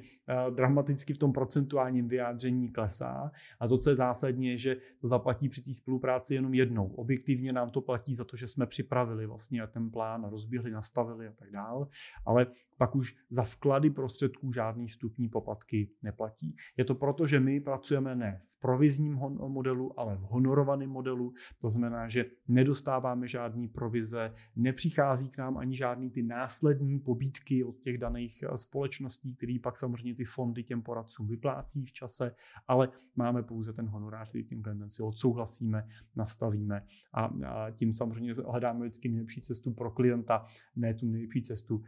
dramaticky 0.55 1.15
v 1.15 1.19
tom 1.19 1.33
procentuálním 1.33 2.09
vyjádření 2.09 2.69
klesá. 2.69 3.31
A 3.61 3.69
to, 3.69 3.79
co 3.79 3.91
je 3.91 3.97
zásadní, 3.97 4.47
je, 4.47 4.59
že 4.59 4.77
to 5.01 5.09
zaplatí 5.21 5.49
při 5.49 5.63
té 5.63 5.75
spolupráci 5.75 6.35
jenom 6.35 6.55
jednou. 6.55 6.87
Objektivně 6.87 7.53
nám 7.53 7.71
to 7.71 7.81
platí 7.81 8.15
za 8.15 8.25
to, 8.25 8.37
že 8.37 8.49
jsme 8.49 8.67
připravili 8.67 9.27
vlastně 9.27 9.67
ten 9.67 9.91
plán, 9.91 10.25
rozběhli, 10.25 10.71
nastavili 10.71 11.29
a 11.29 11.33
tak 11.33 11.51
dále, 11.51 11.87
ale 12.27 12.47
pak 12.79 12.97
už 12.97 13.17
za 13.31 13.43
vklady 13.43 13.91
prostředků 13.91 14.53
žádný 14.53 14.87
vstupní 14.87 15.29
poplatky 15.29 15.91
neplatí. 16.03 16.57
Je 16.77 16.85
to 16.85 16.95
proto, 16.95 17.27
že 17.27 17.41
my 17.41 17.61
pracujeme 17.61 18.17
ne 18.17 18.41
v 18.43 18.61
provizním 18.61 19.15
modelu, 19.49 20.01
ale 20.01 20.17
v 20.17 20.21
honorovaném 20.21 20.91
modelu. 20.91 21.33
To 21.59 21.71
znamená, 21.71 22.09
že 22.09 22.25
nedostáváme 22.49 23.29
žádný 23.29 23.69
provize, 23.69 24.33
nepřichází 24.57 25.31
k 25.31 25.39
nám 25.39 25.57
ani 25.57 25.77
žádný 25.77 26.11
ty 26.11 26.23
následní 26.23 27.01
pobídky 27.01 27.65
od 27.65 27.81
těch 27.81 27.99
daných 27.99 28.43
eh, 28.43 28.57
společností, 28.57 29.35
který 29.35 29.59
pak 29.59 29.77
samozřejmě 29.77 30.15
ty 30.15 30.25
fondy 30.25 30.63
těm 30.63 30.83
poradcům 30.83 31.27
vyplácí 31.27 31.85
v 31.85 31.93
čase, 31.93 32.35
ale 32.69 32.89
máme 33.17 33.43
pouze 33.43 33.73
ten 33.73 33.87
honorář, 33.87 34.29
který 34.29 34.45
tím 34.45 34.63
klientem 34.63 34.91
si 34.91 35.03
odsouhlasíme, 35.11 35.89
nastavíme 36.17 36.87
a, 37.13 37.31
tím 37.71 37.93
samozřejmě 37.93 38.35
hledáme 38.49 38.81
vždycky 38.81 39.09
nejlepší 39.09 39.41
cestu 39.41 39.75
pro 39.75 39.91
klienta, 39.91 40.45
ne 40.77 40.95
tu 40.95 41.07
nejlepší 41.07 41.43
cestu 41.43 41.83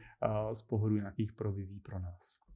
z 0.53 0.63
pohledu 0.63 0.97
nějakých 0.97 1.33
provizí 1.33 1.81
pro 1.81 1.99
nás. 1.99 2.52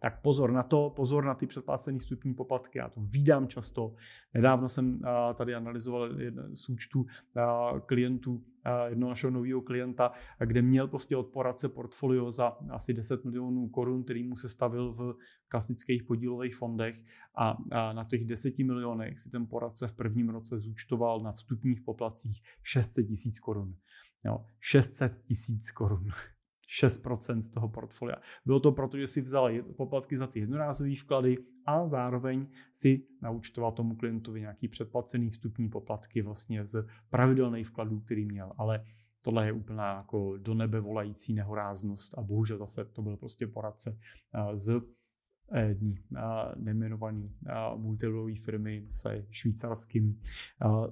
Tak 0.00 0.22
pozor 0.22 0.52
na 0.52 0.62
to, 0.62 0.92
pozor 0.96 1.24
na 1.24 1.34
ty 1.34 1.46
předplacené 1.46 2.00
stupní 2.00 2.34
poplatky, 2.34 2.78
já 2.78 2.88
to 2.88 3.00
vídám 3.00 3.48
často. 3.48 3.94
Nedávno 4.34 4.68
jsem 4.68 5.00
tady 5.34 5.54
analyzoval 5.54 6.08
z 6.52 6.68
účtů 6.68 7.06
klientů, 7.86 8.44
jednoho 8.88 9.10
našeho 9.10 9.30
nového 9.30 9.60
klienta, 9.60 10.12
kde 10.38 10.62
měl 10.62 10.88
prostě 10.88 11.16
od 11.16 11.26
poradce 11.26 11.68
portfolio 11.68 12.32
za 12.32 12.56
asi 12.70 12.94
10 12.94 13.24
milionů 13.24 13.68
korun, 13.68 14.04
který 14.04 14.22
mu 14.22 14.36
se 14.36 14.48
stavil 14.48 14.92
v 14.92 15.14
klasických 15.48 16.02
podílových 16.02 16.56
fondech 16.56 17.04
a, 17.38 17.56
na 17.92 18.04
těch 18.04 18.24
10 18.24 18.58
milionech 18.58 19.18
si 19.18 19.30
ten 19.30 19.46
poradce 19.46 19.88
v 19.88 19.94
prvním 19.94 20.28
roce 20.28 20.60
zúčtoval 20.60 21.20
na 21.20 21.32
vstupních 21.32 21.80
poplacích 21.80 22.42
600 22.62 23.06
tisíc 23.06 23.38
korun. 23.38 23.74
600 24.60 25.22
tisíc 25.22 25.70
korun. 25.70 26.08
6% 26.68 27.38
z 27.40 27.48
toho 27.48 27.68
portfolia. 27.68 28.16
Bylo 28.46 28.60
to 28.60 28.72
proto, 28.72 28.98
že 28.98 29.06
si 29.06 29.20
vzal 29.20 29.50
poplatky 29.76 30.18
za 30.18 30.26
ty 30.26 30.40
jednorázové 30.40 30.94
vklady 30.94 31.36
a 31.66 31.86
zároveň 31.86 32.46
si 32.72 33.06
naučtoval 33.22 33.72
tomu 33.72 33.96
klientovi 33.96 34.40
nějaký 34.40 34.68
předplacený 34.68 35.30
vstupní 35.30 35.68
poplatky 35.68 36.22
vlastně 36.22 36.66
z 36.66 36.86
pravidelných 37.10 37.66
vkladů, 37.66 38.00
který 38.00 38.26
měl. 38.26 38.52
Ale 38.56 38.84
tohle 39.22 39.46
je 39.46 39.52
úplná 39.52 39.96
jako 39.96 40.36
do 40.36 40.54
nebe 40.54 40.80
volající 40.80 41.34
nehoráznost 41.34 42.18
a 42.18 42.22
bohužel 42.22 42.58
zase 42.58 42.84
to 42.84 43.02
byl 43.02 43.16
prostě 43.16 43.46
poradce 43.46 43.98
z 44.54 44.80
jední 45.66 45.98
nejmenovaný 46.56 47.36
multilevelové 47.76 48.34
firmy 48.44 48.88
se 48.90 49.26
švýcarským 49.30 50.20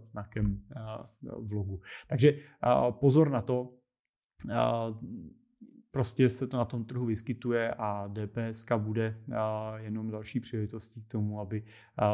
znakem 0.03 0.63
v 1.43 1.53
logu. 1.53 1.81
Takže 2.09 2.39
pozor 2.91 3.31
na 3.31 3.43
to, 3.43 3.75
prostě 5.97 6.29
se 6.29 6.47
to 6.47 6.57
na 6.57 6.65
tom 6.65 6.85
trhu 6.85 7.07
vyskytuje 7.07 7.75
a 7.79 8.09
DPS 8.09 8.67
bude 8.77 9.23
jenom 9.77 10.11
další 10.11 10.41
příležitostí 10.41 11.03
k 11.03 11.09
tomu, 11.09 11.41
aby 11.41 11.65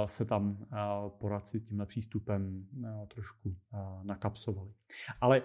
se 0.07 0.25
tam 0.25 0.67
poradci 1.19 1.59
s 1.59 1.63
tímhle 1.63 1.87
přístupem 1.87 2.67
trošku 3.09 3.57
nakapsovali. 4.03 4.71
Ale 5.21 5.43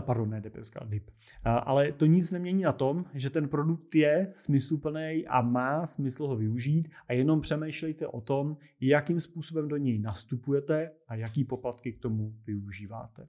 pardon, 0.00 0.30
ne 0.30 0.40
DPS, 0.40 0.70
DIP. 0.84 1.10
Ale 1.44 1.92
to 1.92 2.06
nic 2.06 2.30
nemění 2.30 2.62
na 2.62 2.72
tom, 2.72 3.04
že 3.14 3.30
ten 3.30 3.48
produkt 3.48 3.94
je 3.94 4.28
smysluplný 4.32 5.26
a 5.26 5.42
má 5.42 5.86
smysl 5.86 6.26
ho 6.26 6.36
využít 6.36 6.88
a 7.08 7.12
jenom 7.12 7.40
přemýšlejte 7.40 8.06
o 8.06 8.20
tom, 8.20 8.56
jakým 8.80 9.20
způsobem 9.20 9.68
do 9.68 9.76
něj 9.76 9.98
nastupujete 9.98 10.90
a 11.08 11.14
jaký 11.14 11.44
poplatky 11.44 11.92
k 11.92 11.98
tomu 11.98 12.34
využíváte. 12.46 13.28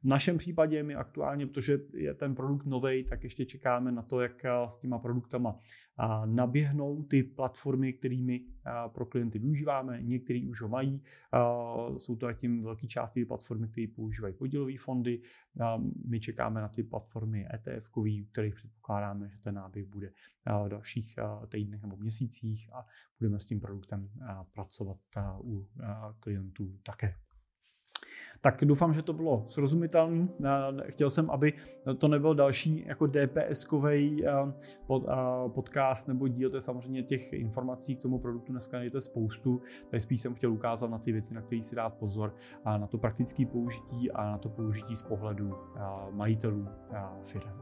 V 0.00 0.04
našem 0.04 0.36
případě 0.36 0.82
my 0.82 0.94
aktuálně, 0.94 1.46
protože 1.46 1.78
je 1.94 2.14
ten 2.14 2.34
produkt 2.34 2.66
nový, 2.66 3.04
tak 3.04 3.24
ještě 3.24 3.46
čekáme 3.46 3.92
na 3.92 4.02
to, 4.02 4.20
jak 4.20 4.42
s 4.66 4.76
těma 4.76 4.98
produktama 4.98 5.58
naběhnou 6.24 7.02
ty 7.02 7.22
platformy, 7.22 7.92
kterými 7.92 8.40
pro 8.88 9.06
klienty 9.06 9.38
využíváme. 9.38 9.98
Některý 10.02 10.48
už 10.48 10.62
ho 10.62 10.68
mají, 10.68 11.02
jsou 11.96 12.16
to 12.16 12.32
tím 12.32 12.62
velké 12.62 12.86
části 12.86 13.24
platformy, 13.24 13.68
které 13.68 13.86
používají 13.96 14.34
podílové 14.34 14.72
fondy. 14.78 15.20
My 16.06 16.20
čekáme 16.20 16.60
na 16.60 16.68
ty 16.68 16.82
platformy 16.82 17.46
ETF, 17.54 17.88
kterých 18.32 18.54
předpokládáme, 18.54 19.28
že 19.28 19.38
ten 19.38 19.54
náběh 19.54 19.86
bude 19.86 20.12
v 20.64 20.68
dalších 20.68 21.18
týdnech 21.48 21.82
nebo 21.82 21.96
měsících 21.96 22.72
a 22.72 22.86
budeme 23.18 23.38
s 23.38 23.46
tím 23.46 23.60
produktem 23.60 24.10
pracovat 24.52 24.98
u 25.44 25.68
klientů 26.20 26.78
také. 26.82 27.14
Tak 28.40 28.64
doufám, 28.64 28.92
že 28.92 29.02
to 29.02 29.12
bylo 29.12 29.44
srozumitelné. 29.46 30.28
Chtěl 30.88 31.10
jsem, 31.10 31.30
aby 31.30 31.52
to 31.98 32.08
nebyl 32.08 32.34
další 32.34 32.84
jako 32.86 33.04
DPS-kový 33.04 34.24
podcast 35.48 36.08
nebo 36.08 36.28
díl, 36.28 36.50
to 36.50 36.56
je 36.56 36.60
samozřejmě 36.60 37.02
těch 37.02 37.32
informací 37.32 37.96
k 37.96 38.02
tomu 38.02 38.18
produktu 38.18 38.52
dneska 38.52 38.76
najdete 38.76 39.00
spoustu, 39.00 39.60
tady 39.90 40.00
spíš 40.00 40.20
jsem 40.20 40.34
chtěl 40.34 40.52
ukázat 40.52 40.90
na 40.90 40.98
ty 40.98 41.12
věci, 41.12 41.34
na 41.34 41.42
které 41.42 41.62
si 41.62 41.76
dát 41.76 41.94
pozor 41.94 42.34
a 42.64 42.78
na 42.78 42.86
to 42.86 42.98
praktické 42.98 43.46
použití 43.46 44.10
a 44.10 44.24
na 44.24 44.38
to 44.38 44.48
použití 44.48 44.96
z 44.96 45.02
pohledu 45.02 45.54
majitelů 46.10 46.68
firm. 47.22 47.52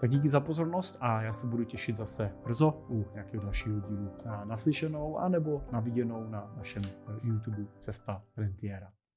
Tak 0.00 0.10
díky 0.10 0.28
za 0.28 0.40
pozornost 0.40 0.98
a 1.00 1.22
já 1.22 1.32
se 1.32 1.46
budu 1.46 1.64
těšit 1.64 1.96
zase 1.96 2.32
brzo 2.44 2.86
u 2.90 3.04
nějakého 3.14 3.42
dalšího 3.42 3.80
dílu 3.80 4.10
naslyšenou 4.44 5.18
anebo 5.18 5.62
na 5.72 5.80
viděnou 5.80 6.28
na 6.28 6.54
našem 6.56 6.82
YouTube 7.22 7.66
Cesta 7.78 8.22
Rentiera. 8.36 8.90